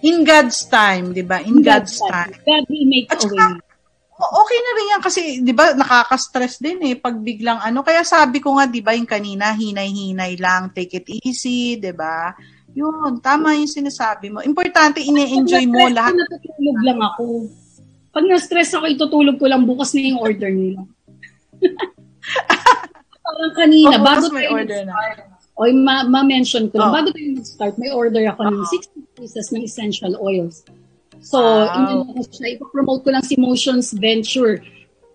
[0.00, 1.40] In God's time, di ba?
[1.44, 2.32] In, God's, time.
[2.44, 3.60] God will make At a way.
[4.20, 7.80] Okay na rin yan kasi, di ba, nakaka-stress din eh, pag biglang ano.
[7.80, 12.32] Kaya sabi ko nga, di ba, yung kanina, hinay-hinay lang, take it easy, di ba?
[12.76, 14.44] Yun, tama yung sinasabi mo.
[14.44, 16.16] Importante, ine-enjoy mo lahat.
[16.16, 17.24] natutulog lang ako.
[18.10, 20.82] Pag na-stress ako, itutulog ko lang bukas na yung order nila.
[23.20, 24.94] Parang kanina, Oh, bago tayo order na.
[25.54, 26.94] o ma- ma-mention ko lang, Oh.
[26.94, 30.66] bago tayo nag-start, may order ako ng 60 pieces ng essential oils.
[31.20, 32.08] So, Wow.
[32.08, 34.64] ko siya, ipopromote ko lang si Motions Venture.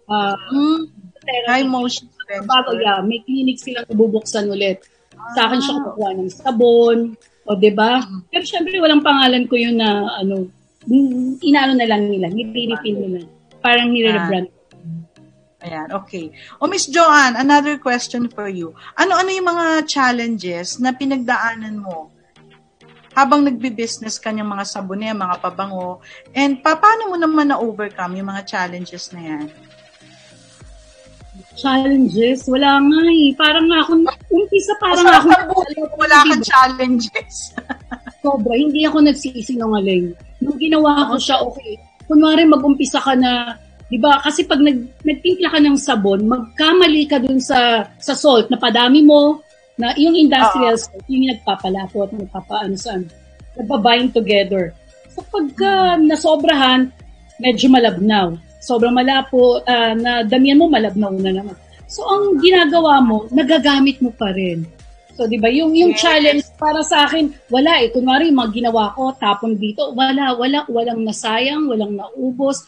[0.05, 0.85] Uh, Mm,
[1.19, 1.45] therapy.
[1.49, 2.05] high motion
[2.45, 2.77] Bago, venture.
[2.79, 4.85] yeah, may clinic silang ibubuksan ulit.
[5.33, 5.83] Sa akin siya Ah.
[5.83, 6.99] kukuha ng sabon,
[7.43, 8.01] O, di ba?
[8.27, 10.54] Pero syempre, walang pangalan ko yun na, ano, mm,
[11.41, 13.19] inaano na lang nila, nire-refill nila.
[13.61, 14.49] Parang nire-rebrand.
[15.65, 16.29] Ayan, okay.
[16.61, 18.77] O Miss Joanne, another question for you.
[19.01, 22.13] Ano-ano yung mga challenges na pinagdaanan mo
[23.17, 26.03] habang nagbi-business ka ng mga sabune, mga pabango,
[26.37, 29.47] and pa- paano mo naman na-overcome yung mga challenges na yan?
[31.55, 32.45] Challenges?
[32.51, 33.31] Wala nga eh.
[33.39, 33.91] Parang nga ako,
[34.35, 35.63] umpisa parang ako,
[35.95, 37.55] wala kang challenges.
[38.25, 40.17] sobra, hindi ako nagsisinungaling.
[40.45, 41.81] Nung ginawa ko siya, okay.
[42.05, 43.57] Kunwari mag-umpisa ka na,
[43.89, 48.53] di ba, kasi pag nag, nagtimpla ka ng sabon, magkamali ka dun sa, sa salt,
[48.53, 49.41] na padami mo,
[49.75, 53.09] na yung industrial salt, yung nagpapalapot, nagpapaano saan,
[53.57, 54.71] nagbabind together.
[55.11, 56.93] So pagka nasobrahan,
[57.41, 58.37] medyo malabnaw.
[58.61, 61.57] Sobrang malapo, ah, na damihan mo, malabnaw na naman.
[61.85, 64.65] So ang ginagawa mo, nagagamit mo pa rin.
[65.15, 66.03] So, di ba, yung, yung Yes.
[66.03, 67.87] challenge para sa akin, wala eh.
[67.87, 72.67] Kunwari, mga ginawa ko, tapon dito, wala, wala, walang nasayang, walang naubos.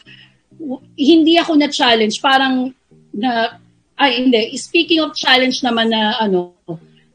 [0.56, 2.24] W- Hindi ako na-challenge.
[2.24, 2.72] Parang,
[3.12, 3.60] na,
[4.00, 4.56] ay, hindi.
[4.56, 6.56] Speaking of challenge naman na, ano,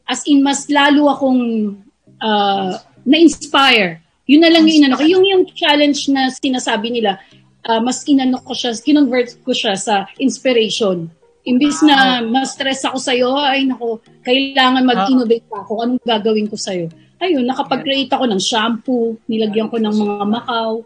[0.05, 1.73] as in, mas lalo akong
[2.21, 3.99] ah, na-inspire.
[4.29, 5.03] Yun na lang yung inano ko.
[5.03, 7.17] Yung, yung challenge na sinasabi nila,
[7.65, 11.09] ah, mas inano ko siya, kinonvert ko siya sa inspiration.
[11.43, 15.83] Imbis na ma-stress ako sa'yo, ay nako, kailangan mag-innovate ako.
[15.83, 16.87] Anong gagawin ko sa'yo?
[17.19, 20.79] Ayun, nakapag-create ako ng shampoo, nilagyan ko ng mga makaw.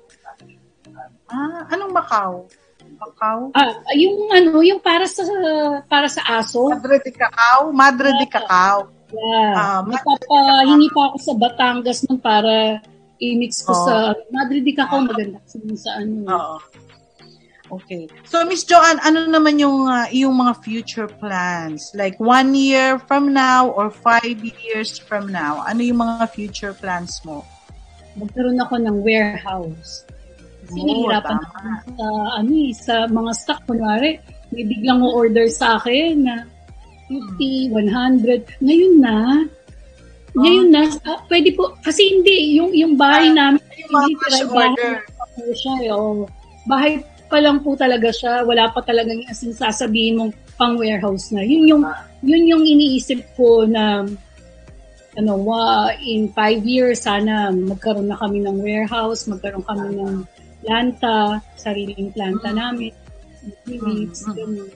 [1.27, 2.47] Ah, anong Macau?
[2.97, 3.51] Macau?
[3.51, 5.21] Ah, yung ano, yung para sa
[5.85, 6.71] para sa aso.
[6.71, 7.69] Madre de Cacao?
[7.69, 8.87] Madre de Cacao.
[9.11, 9.53] Yeah.
[9.53, 12.79] Ah, Nagpapahingi pa ako sa Batangas nun para
[13.19, 13.85] i-mix ko Oh.
[13.87, 13.93] sa
[14.31, 16.25] Madrid di Cacao maganda kasi sa ano.
[16.27, 16.57] Oo.
[17.67, 18.07] Okay.
[18.23, 21.91] So, Miss Joanne, ano naman yung ah, iyong mga future plans?
[21.91, 25.63] Like one year from now or five years from now?
[25.67, 27.43] Ano yung mga future plans mo?
[28.15, 30.07] Magkaroon ako ng warehouse.
[30.63, 31.55] Kasi Oo, nahihirapan ako
[31.95, 32.07] sa
[32.39, 34.19] ano eh, sa mga stock kunwari,
[34.55, 36.35] may biglang order sa akin na
[37.11, 38.63] 50, 100.
[38.63, 39.17] Ngayon na,
[40.35, 44.39] ngayon na, ah, pwede po, kasi hindi, yung, yung bahay namin, Yung mga hindi rush
[44.43, 45.91] tira- bahay siya eh.
[45.95, 46.27] oh.
[46.67, 46.91] Bahay
[47.27, 48.43] pa lang po talaga siya.
[48.43, 51.45] Wala pa talagang as in sasabihin mong pang warehouse na.
[51.45, 51.83] Yun yung,
[52.25, 54.07] yun yung iniisip ko na
[55.17, 60.15] ano, wa, in five years, sana magkaroon na kami ng warehouse, magkaroon kami ng
[60.61, 62.93] planta, sariling planta namin.
[63.65, 64.37] Weeks, Mm, mm.
[64.37, 64.69] ganun.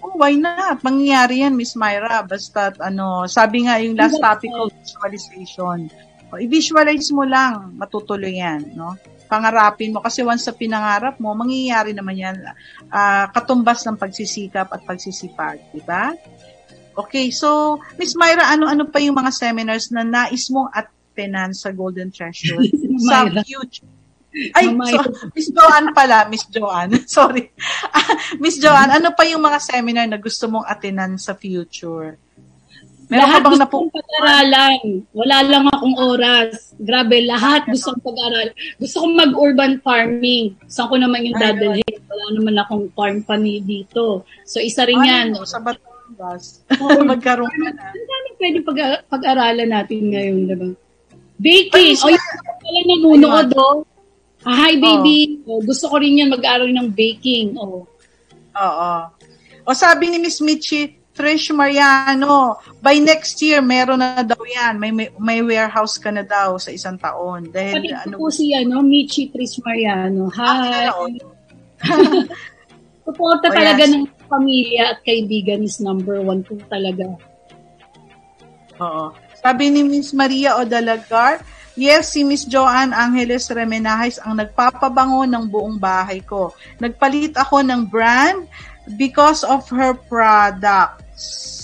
[0.00, 0.80] Oh, why not?
[0.80, 2.24] Mangyayari yan, Miss Myra.
[2.24, 5.92] Basta, ano, sabi nga yung last topic ko, visualization.
[6.30, 8.96] I-visualize mo lang, matutuloy yan, no?
[9.30, 10.02] Pangarapin mo.
[10.02, 12.36] Kasi once sa pinangarap mo, mangyayari naman yan.
[12.90, 16.10] ah, katumbas ng pagsisikap at pagsisipag, di ba?
[16.98, 22.10] Okay, so, Miss Myra, ano-ano pa yung mga seminars na nais mong attenan sa Golden
[22.10, 22.58] Treasure
[23.08, 23.86] sa future?
[24.30, 25.02] Ay, so,
[25.34, 27.02] Miss Joanne pala, Miss Joanne.
[27.10, 27.50] Sorry.
[28.42, 32.14] Miss Joanne, ano pa yung mga seminar na gusto mong attenan sa future?
[33.10, 33.78] Meron lahat bang gusto napu...
[33.90, 34.80] pag-aralan.
[35.10, 36.78] Wala lang akong oras.
[36.78, 38.54] Grabe, lahat gusto kong pag-aralan.
[38.78, 40.54] Gusto kong mag-urban farming.
[40.70, 41.98] Saan ko naman yung dadalhin?
[42.06, 44.22] Wala naman akong farm ni dito.
[44.46, 45.34] So, isa rin yan.
[45.34, 46.62] Ano, sa Batangas.
[46.78, 47.02] Oo.
[47.10, 47.82] Magkaroon ka na.
[47.90, 50.68] Ang daming pwede pag- pag-aralan natin ngayon, diba?
[51.42, 51.98] Baking.
[51.98, 52.26] Ay, O, yung
[52.62, 53.82] pala nanunood, oh.
[54.46, 55.42] Ah, Hi, baby.
[55.44, 57.58] Oh, gusto ko rin yan mag-aral ng baking.
[57.58, 57.84] Oh.
[58.54, 58.92] Oo.
[59.66, 64.80] O sabi ni Miss Michi, Trish Mariano, by next year, meron na daw yan.
[64.80, 67.52] May, may, may warehouse ka na daw sa isang taon.
[67.52, 70.32] Dahil, Pati ano, po si ano, Michi Tris Mariano.
[70.32, 70.88] Hi.
[70.88, 71.12] Ah, oo.
[73.04, 73.92] Suporta Oh, talaga yes.
[73.92, 77.04] ng pamilya at kaibigan is number one po talaga.
[78.80, 79.12] Oo.
[79.36, 81.44] Sabi ni Miss Maria Odalagar,
[81.78, 86.52] Yes, si Miss Joanne Angeles Remenajes ang nagpapabango ng buong bahay ko.
[86.76, 88.44] Nagpalit ako ng brand
[88.98, 91.09] because of her products.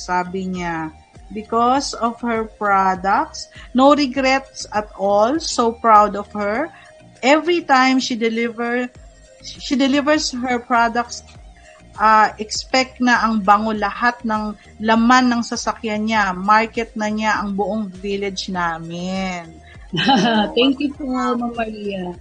[0.07, 0.93] Sabi niya.
[1.33, 3.51] Because of her products.
[3.75, 5.41] No regrets at all.
[5.41, 6.71] So proud of her.
[7.25, 8.93] Every time she deliver
[9.47, 11.23] she delivers her products
[11.97, 16.33] ah, expect na ang bango lahat ng laman ng sasakyan niya.
[16.37, 19.57] Market na niya ang buong village namin.
[20.57, 22.13] Thank you po, Ma'am Maria.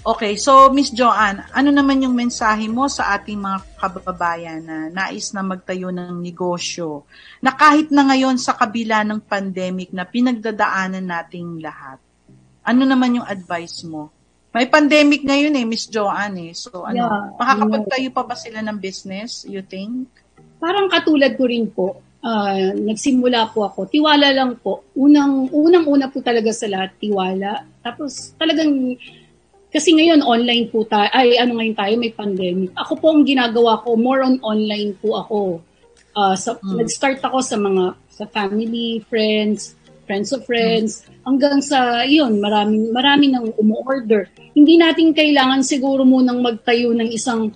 [0.00, 5.28] Okay, so Miss Joanne, ano naman yung mensahe mo sa ating mga kababayan na nais
[5.36, 7.04] na magtayo ng negosyo
[7.44, 12.00] na kahit na ngayon sa kabila ng pandemic na pinagdadaanan nating lahat?
[12.64, 14.08] Ano naman yung advice mo?
[14.56, 16.52] May pandemic ngayon eh, Miss Joanne eh.
[16.56, 20.08] So ano, Yeah, makakapagtayo pa ba sila ng business, you think?
[20.56, 22.00] Parang katulad ko rin po.
[22.24, 23.88] ah, nagsimula po ako.
[23.88, 24.84] Tiwala lang po.
[24.96, 27.64] Unang, unang-una po talaga sa lahat, tiwala.
[27.80, 28.96] Tapos talagang,
[29.70, 32.70] kasi ngayon online po tayo, ay ano ngayon tayo, may pandemic.
[32.74, 35.40] Ako po ang ginagawa ko, more on online po ako.
[36.18, 36.82] Ah, sa, Mm.
[36.82, 39.78] Nag-start ako sa mga, sa family, friends,
[40.10, 44.26] friends of friends, hanggang sa, yun, maraming, marami nang umu-order.
[44.58, 47.54] Hindi natin kailangan siguro munang magtayo ng isang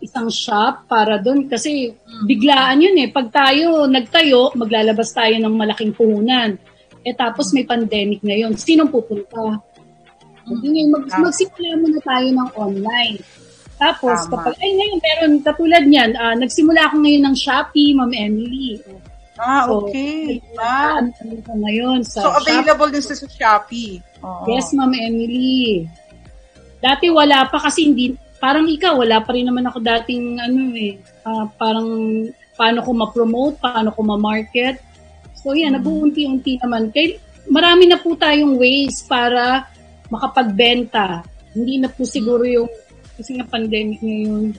[0.00, 1.92] isang shop para doon kasi
[2.24, 3.12] biglaan yun eh.
[3.12, 6.56] Pag tayo nagtayo, maglalabas tayo ng malaking puhunan.
[7.04, 8.56] Eh tapos may pandemic ngayon.
[8.56, 9.60] Sinong pupunta?
[10.46, 13.16] Hindi ngayon, mag, magsimula muna tayo ng online.
[13.76, 14.32] Tapos, Tama.
[14.36, 18.76] kapag, ay ngayon, meron, katulad niyan, ah, nagsimula ako ngayon ng Shopee, Ma'am Emily.
[19.40, 20.36] Ah, So, okay.
[20.54, 21.08] Ah, Wow.
[21.16, 22.60] ano ko ngayon sa So, Shopee.
[22.60, 23.92] available din sa Shopee.
[24.20, 24.44] Oo.
[24.48, 25.88] Yes, Ma'am Emily.
[26.80, 30.96] Dati wala pa kasi hindi, parang ikaw, wala pa rin naman ako dating ano eh,
[31.24, 31.88] ah, parang
[32.52, 34.76] paano ko ma-promote, paano ko ma-market.
[35.40, 36.92] So yan, nag-uunti-unti naman.
[36.92, 37.16] Kay,
[37.48, 39.64] marami na po tayong ways para
[40.10, 41.22] makapagbenta.
[41.54, 42.68] Hindi na po siguro yung,
[43.16, 44.54] kasi nga pandemic ngayon.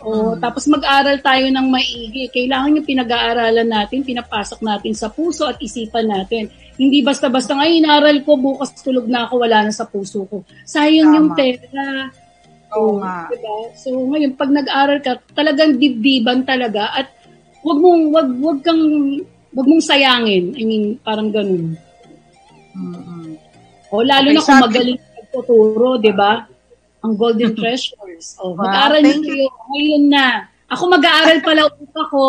[0.00, 2.24] O, tapos mag-aral tayo ng maigi.
[2.32, 6.48] Kailangan yung pinag-aaralan natin, pinapasok natin sa puso at isipan natin.
[6.80, 10.40] Hindi basta-basta, ay, inaral ko, bukas tulog na ako, wala na sa puso ko.
[10.64, 11.16] Sayang Tama.
[11.20, 11.84] yung pera.
[12.72, 13.16] Oo So, nga.
[13.28, 13.56] diba?
[13.76, 17.12] So, ngayon, pag nag-aral ka, talagang dibdiban talaga at
[17.60, 18.80] wag mong, wag, wag kang,
[19.52, 20.56] wag mong sayangin.
[20.56, 21.76] I mean, parang ganun.
[22.72, 23.36] Mm-mm.
[23.90, 26.46] O, lalo Okay, na kung magaling ka magtuturo, di ba?
[27.02, 28.38] Ang golden treasures.
[28.38, 29.46] O, Wow, mag-aaral na thank kayo.
[29.68, 30.26] Ngayon na.
[30.70, 32.22] Ako mag-aaral pala ulit ako,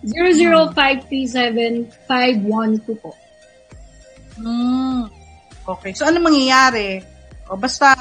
[0.06, 3.10] 00537-512 po.
[4.38, 5.10] Hmm.
[5.66, 5.90] Okay.
[5.90, 7.02] So, ano mangyayari?
[7.46, 7.94] O basta,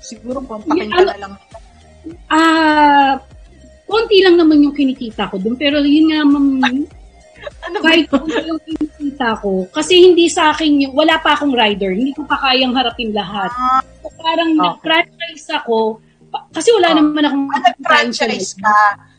[0.00, 1.32] siguro, kontakin ka Ano- na lang.
[2.26, 3.12] Ah,
[3.82, 5.54] konti lang naman yung kinikita ko doon.
[5.54, 6.46] Pero yun nga, ma'am,
[7.62, 7.84] Ano ba?
[7.84, 12.10] kahit kung yung kinikita ko, kasi hindi sa akin yung, wala pa akong rider, hindi
[12.10, 13.50] ko pa kayang harapin lahat.
[13.52, 14.62] Ah, So, parang Okay.
[14.62, 15.98] nag-franchise ako,
[16.50, 16.96] kasi wala Oh.
[16.96, 18.76] naman akong ah, nag-franchise ka.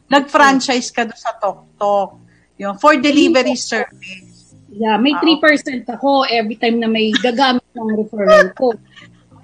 [0.07, 2.09] Nag-franchise ka doon sa TokTok.
[2.57, 4.55] Yung for delivery service.
[4.69, 8.71] Yeah, may Ah, 3% ako every time na may gagamit ng referral ko.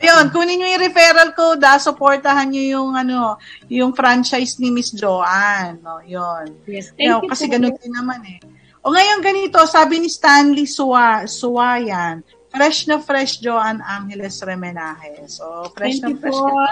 [0.04, 3.40] Yun, kunin nyo yung referral code, ah, supportahan nyo yung, ano,
[3.72, 5.80] yung franchise ni Miss Joanne.
[5.80, 6.60] No, yun.
[6.68, 7.56] Yes, thank Yo, you kasi po.
[7.56, 8.40] ganun din naman eh.
[8.84, 12.20] O ngayon ganito, sabi ni Stanley Suwa, Suwayan,
[12.52, 15.40] fresh na fresh Joanne Angeles Remenajes.
[15.40, 16.68] So, fresh na Thank you fresh po, ka.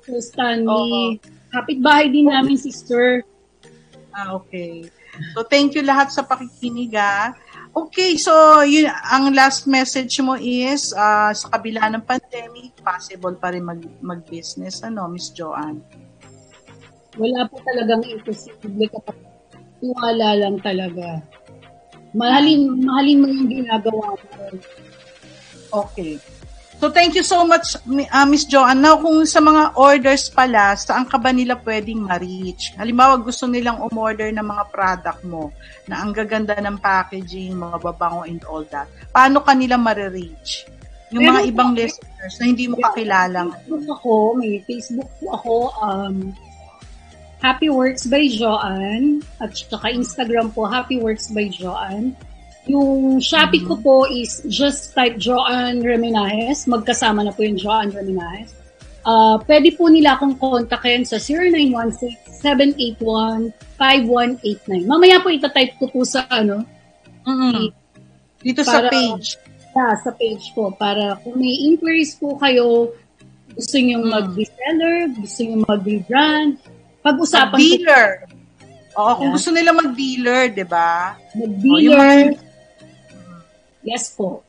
[0.00, 1.20] Sir Stanley.
[1.52, 3.28] Kapit-bahay din namin, sister.
[4.16, 4.88] Ah, okay.
[5.36, 7.36] So, thank you lahat sa pakikinig ah.
[7.70, 13.54] Okay, so yun, ang last message mo is ah, sa kabila ng pandemic, possible pa
[13.54, 15.78] rin mag, mag-business, ano, Miss Joanne?
[17.14, 19.18] Wala po talagang imposible kapag
[19.78, 21.22] tiwala lang talaga.
[22.10, 24.58] Mahalin, mahalin mo yung ginagawa mo.
[25.70, 26.18] Okay.
[26.80, 27.76] So thank you so much,
[28.08, 28.80] ah, Miss Joanne.
[28.80, 32.72] Now, kung sa mga orders pala, saan ka ba nila pwedeng ma-reach?
[32.80, 35.52] Halimbawa, gusto nilang umorder ng mga product mo
[35.84, 38.88] na ang gaganda ng packaging, mga babango and all that.
[39.12, 40.64] Paano ka nila ma-reach?
[41.12, 42.80] Yung mga Meron ibang listeners na hindi mo.
[42.80, 45.54] Facebook ako, may Facebook po ako,
[45.84, 46.16] um,
[47.44, 52.16] Happy Works by Joanne, at saka Instagram po, Happy Works by Joanne.
[52.70, 56.66] Yung Shopee ko po is just type Joanne Remenajes.
[56.66, 58.54] Magkasama na po yung Joanne Remenajes.
[59.00, 61.16] Uh, pwede po nila akong kontakin sa
[63.80, 64.86] 0916-781-5189.
[64.86, 66.62] Mamaya po itatype ko po sa ano,
[67.20, 67.72] Mm-mm.
[68.40, 69.36] Dito sa Para- page.
[69.70, 70.72] Yeah, sa page po.
[70.72, 72.90] Para kung may inquiries po kayo,
[73.52, 74.10] gusto nyo Hmm.
[74.10, 76.56] mag-reseller, gusto nyo mag-rebrand,
[77.00, 78.08] pag-usapan Mag-dealer.
[78.96, 79.34] Oo, kung Yeah.
[79.36, 81.14] gusto nila mag-dealer, di ba?
[81.32, 82.34] mag-dealer.
[82.34, 82.49] Oh,
[83.84, 84.44] Yes po.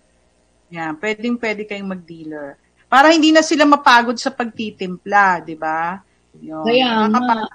[0.71, 2.55] Yan, pwedeng pwede kayong mag-dealer.
[2.91, 5.99] Para hindi na sila mapagod sa pagtitimpla, di ba?
[6.39, 6.63] Yun.
[6.63, 7.47] Kaya nga,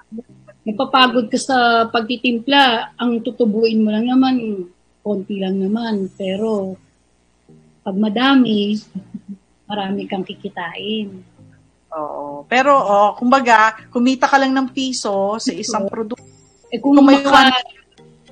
[0.64, 4.68] napapagod ka sa pagtitimpla, ang tutubuin mo lang naman,
[5.00, 6.12] konti lang naman.
[6.16, 6.76] Pero,
[7.84, 8.76] pag madami,
[9.70, 11.24] marami kang kikitain.
[11.96, 12.44] Oo.
[12.48, 16.36] Pero, oh, kumbaga, kumita ka lang ng piso sa isang produkto.
[16.68, 17.54] Eh kung Kung may maka...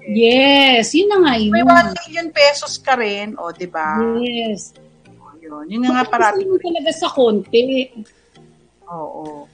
[0.05, 1.53] Yes, yun na nga yun.
[1.53, 3.97] May 1 million pesos ka rin, o, di ba?
[4.21, 4.77] Yes.
[5.41, 5.65] Yun.
[5.69, 6.45] Yun nga parati.
[6.45, 7.65] Gusto mo talaga sa konti.
[8.89, 9.49] Oo.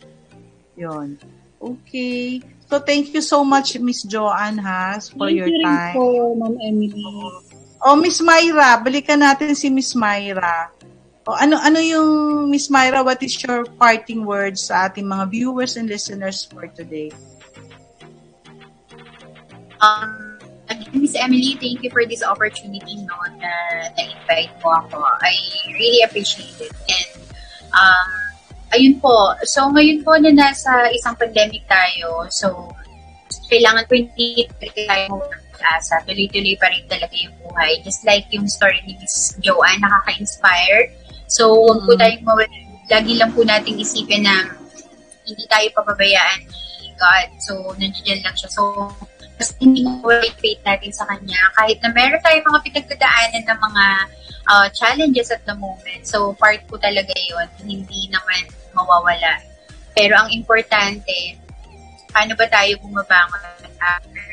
[0.74, 1.18] Yun.
[1.60, 2.42] Okay.
[2.70, 5.94] So, thank you so much, Miss Joanne Has, for Thank your you rin time.
[5.98, 7.10] po, Ma'am Emily.
[7.82, 10.70] Oh, Miss Myra, balikan natin si Miss Myra.
[11.26, 12.08] O ano ano yung
[12.48, 17.12] Miss Myra, what is your parting words sa ating mga viewers and listeners for today?
[19.80, 20.29] Um,
[20.92, 23.50] Miss Emily, thank you for this opportunity no, na
[23.94, 24.98] na-invite mo ako.
[25.22, 25.34] I
[25.70, 26.74] really appreciate it.
[26.74, 27.10] And,
[27.70, 28.08] um,
[28.74, 29.34] ayun po.
[29.46, 32.70] So, ngayon po na nasa isang pandemic tayo, so,
[33.50, 34.46] kailangan po hindi
[34.86, 36.02] tayo mag-asa.
[36.06, 37.82] Tuloy-tuloy pa rin talaga yung buhay.
[37.82, 40.90] Just like yung story ni Miss Joanne, nakaka-inspire.
[41.30, 42.00] So, huwag po Mhm.
[42.02, 42.58] tayong mawala.
[42.90, 44.34] Lagi lang po nating isipin na
[45.22, 47.28] hindi tayo papabayaan ni God.
[47.46, 48.50] So, nandiyan lang siya.
[48.50, 48.90] So,
[49.40, 51.40] mas hindi mawala yung faith natin sa Kanya.
[51.56, 53.84] Kahit na meron tayong mga pinagdadaanan ng mga
[54.44, 56.04] uh, challenges at the moment.
[56.04, 59.40] So, part po talaga yon Hindi naman mawawala.
[59.96, 61.40] Pero ang importante,
[62.12, 63.40] paano ba tayo bumabangon
[63.80, 64.28] after,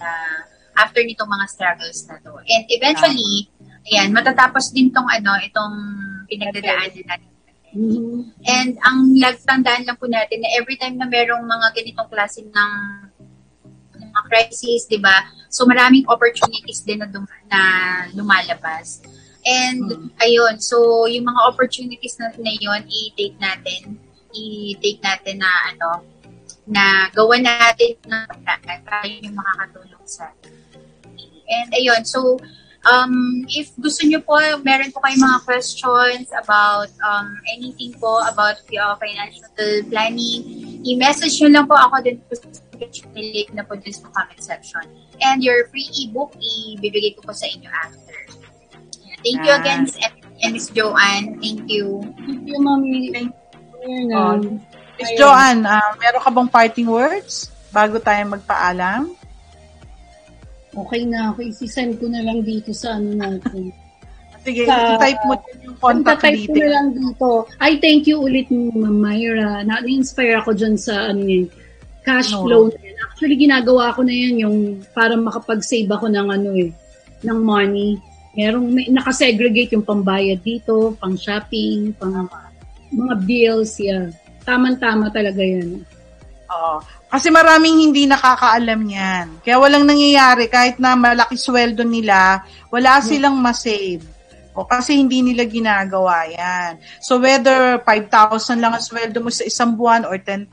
[0.00, 0.40] uh,
[0.80, 2.40] after nitong mga struggles na to.
[2.40, 3.52] And eventually,
[3.92, 5.76] ayan, matatapos din tong ano, itong
[6.24, 7.32] pinagdadaanan natin.
[7.76, 8.32] Mhm.
[8.48, 12.72] And ang lagtandaan lang po natin na every time na merong mga ganitong klase ng
[14.26, 15.24] crisis, di ba?
[15.48, 17.60] So maraming opportunities din na, dum- na
[18.12, 19.00] lumalabas.
[19.46, 20.10] And Hmm.
[20.18, 23.94] ayun, so yung mga opportunities na, na yun, i-take natin,
[24.34, 26.02] i-take natin na ano,
[26.66, 30.34] na gawa natin na paraan para yun yung makakatulong sa.
[31.46, 32.42] And ayun, so
[32.90, 34.34] um, if gusto nyo po,
[34.66, 39.46] meron po kayong mga questions about um, anything po about uh, financial
[39.86, 40.42] planning,
[40.82, 42.34] i-message nyo lang po ako din po
[42.78, 44.84] sa link na po dun sa comment section.
[45.18, 48.16] And your free ebook, ibibigay ko po sa inyo after.
[49.20, 49.88] Thank you again,
[50.44, 51.40] and Miss Joanne.
[51.40, 52.04] Thank you.
[52.22, 53.10] Thank you, Mami.
[53.10, 53.32] Thank
[53.82, 54.36] Ayun Oh.
[54.96, 55.10] Miss.
[55.18, 59.12] Joanne, ah, meron ka bang parting words bago tayo magpaalam?
[60.72, 61.38] Okay na ako.
[61.42, 63.72] Isisend ko na lang dito sa ano natin.
[64.46, 67.28] Sige, Sa- i-type mo din yung contact Contact ko na lang dito.
[67.58, 69.66] Ay, thank you ulit, Ma'am Myra.
[69.66, 71.50] Na-inspire ako dyan sa ano yun,
[72.06, 72.46] cash No.
[72.46, 72.96] flow na yun.
[73.10, 74.56] Actually, ginagawa ko na yun yung
[74.94, 76.70] para makapag-save ako ng ano eh,
[77.26, 77.98] ng money.
[78.38, 82.30] Merong, may, nakasegregate yung pambayad dito, pang shopping, pang
[82.94, 84.06] mga bills, yeah.
[84.46, 85.82] Tama-tama talaga yan.
[86.46, 86.78] Oo.
[87.06, 89.26] Kasi maraming hindi nakakaalam yan.
[89.42, 94.04] Kaya walang nangyayari kahit na malaki sweldo nila, wala silang masave.
[94.56, 96.80] O kasi hindi nila ginagawa yan.
[97.04, 100.48] So whether 5,000 lang ang sweldo mo sa isang buwan or 10,000,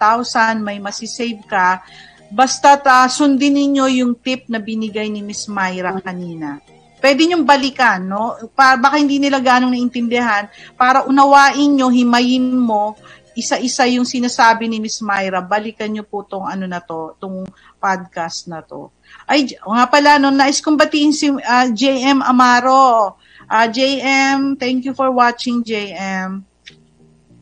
[0.60, 1.80] may masisave ka,
[2.28, 6.60] basta ta, sundin ninyo yung tip na binigay ni Miss Myra kanina.
[7.04, 8.40] Pwede niyong balikan, no?
[8.56, 10.48] Pa, baka hindi nila ganong naintindihan.
[10.80, 12.96] Para unawain nyo, himayin mo,
[13.36, 17.44] isa-isa yung sinasabi ni Miss Myra, balikan niyo po tong ano na to, tong
[17.76, 18.94] podcast na to.
[19.28, 23.20] Ay, nga pala, no, nais kong batiin si ah, JM Amaro.
[23.50, 26.44] Ah, JM, thank you for watching, JM.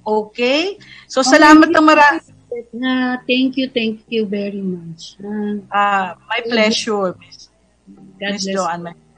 [0.01, 0.77] Okay?
[1.07, 2.19] So, salamat ng marami.
[2.75, 5.15] Na, thank you, thank you very much.
[5.23, 7.15] Ah, Ah, my pleasure,
[8.19, 8.51] Miss, Miss.
[8.51, 8.91] Joanne.
[8.91, 9.09] My-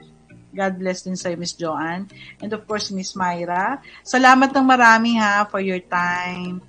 [0.54, 2.06] God bless din sa'yo, Miss Joanne.
[2.38, 3.82] And of course, Miss Myra.
[4.06, 6.62] Salamat ng marami ha for your time.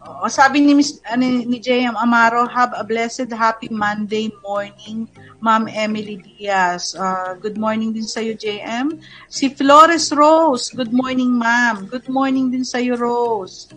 [0.00, 5.04] O, sabi ni Miss ano, ni JM Amaro, have a blessed happy Monday morning,
[5.44, 6.96] Ma'am Emily Diaz.
[6.96, 8.96] Uh, good morning din sa'yo, JM.
[9.28, 11.84] Si Flores Rose, good morning, Ma'am.
[11.84, 13.68] Good morning din sa'yo, Rose.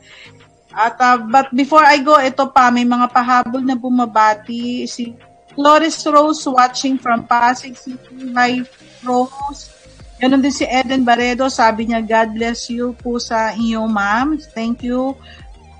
[0.75, 4.83] At uh, but before I go, ito pa, may mga pahabol na bumabati.
[4.83, 5.15] Si
[5.55, 8.35] Flores Rose watching from Pasig City.
[8.35, 8.67] Hi,
[9.01, 9.78] Rose.
[10.19, 14.35] Ganon din si Eden Baredo, sabi niya, God bless you po sa inyo, ma'am.
[14.51, 15.15] Thank you,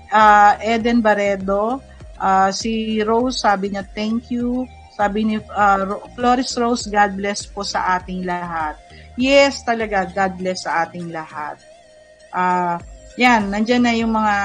[0.08, 1.84] uh, Eden Baredo.
[2.16, 4.64] Uh, si Rose, sabi niya, thank you.
[4.96, 5.84] Sabi ni uh,
[6.16, 8.80] Flores Rose, God bless po sa ating lahat.
[9.20, 11.60] Yes, talaga, God bless sa ating lahat.
[12.32, 12.80] Uh,
[13.20, 14.36] yan, nandyan na yung mga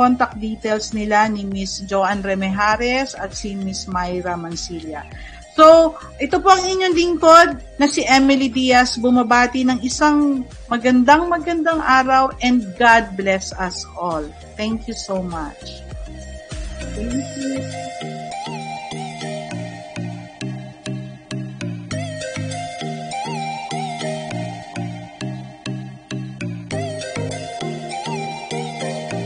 [0.00, 5.04] contact details nila ni Miss Joanne Remejares at si Miss Myra Mansilla.
[5.52, 11.80] So, ito po ang inyong lingkod na si Emily Diaz bumabati ng isang magandang magandang
[11.84, 14.24] araw and God bless us all.
[14.56, 15.84] Thank you so much.
[16.96, 18.31] Thank you.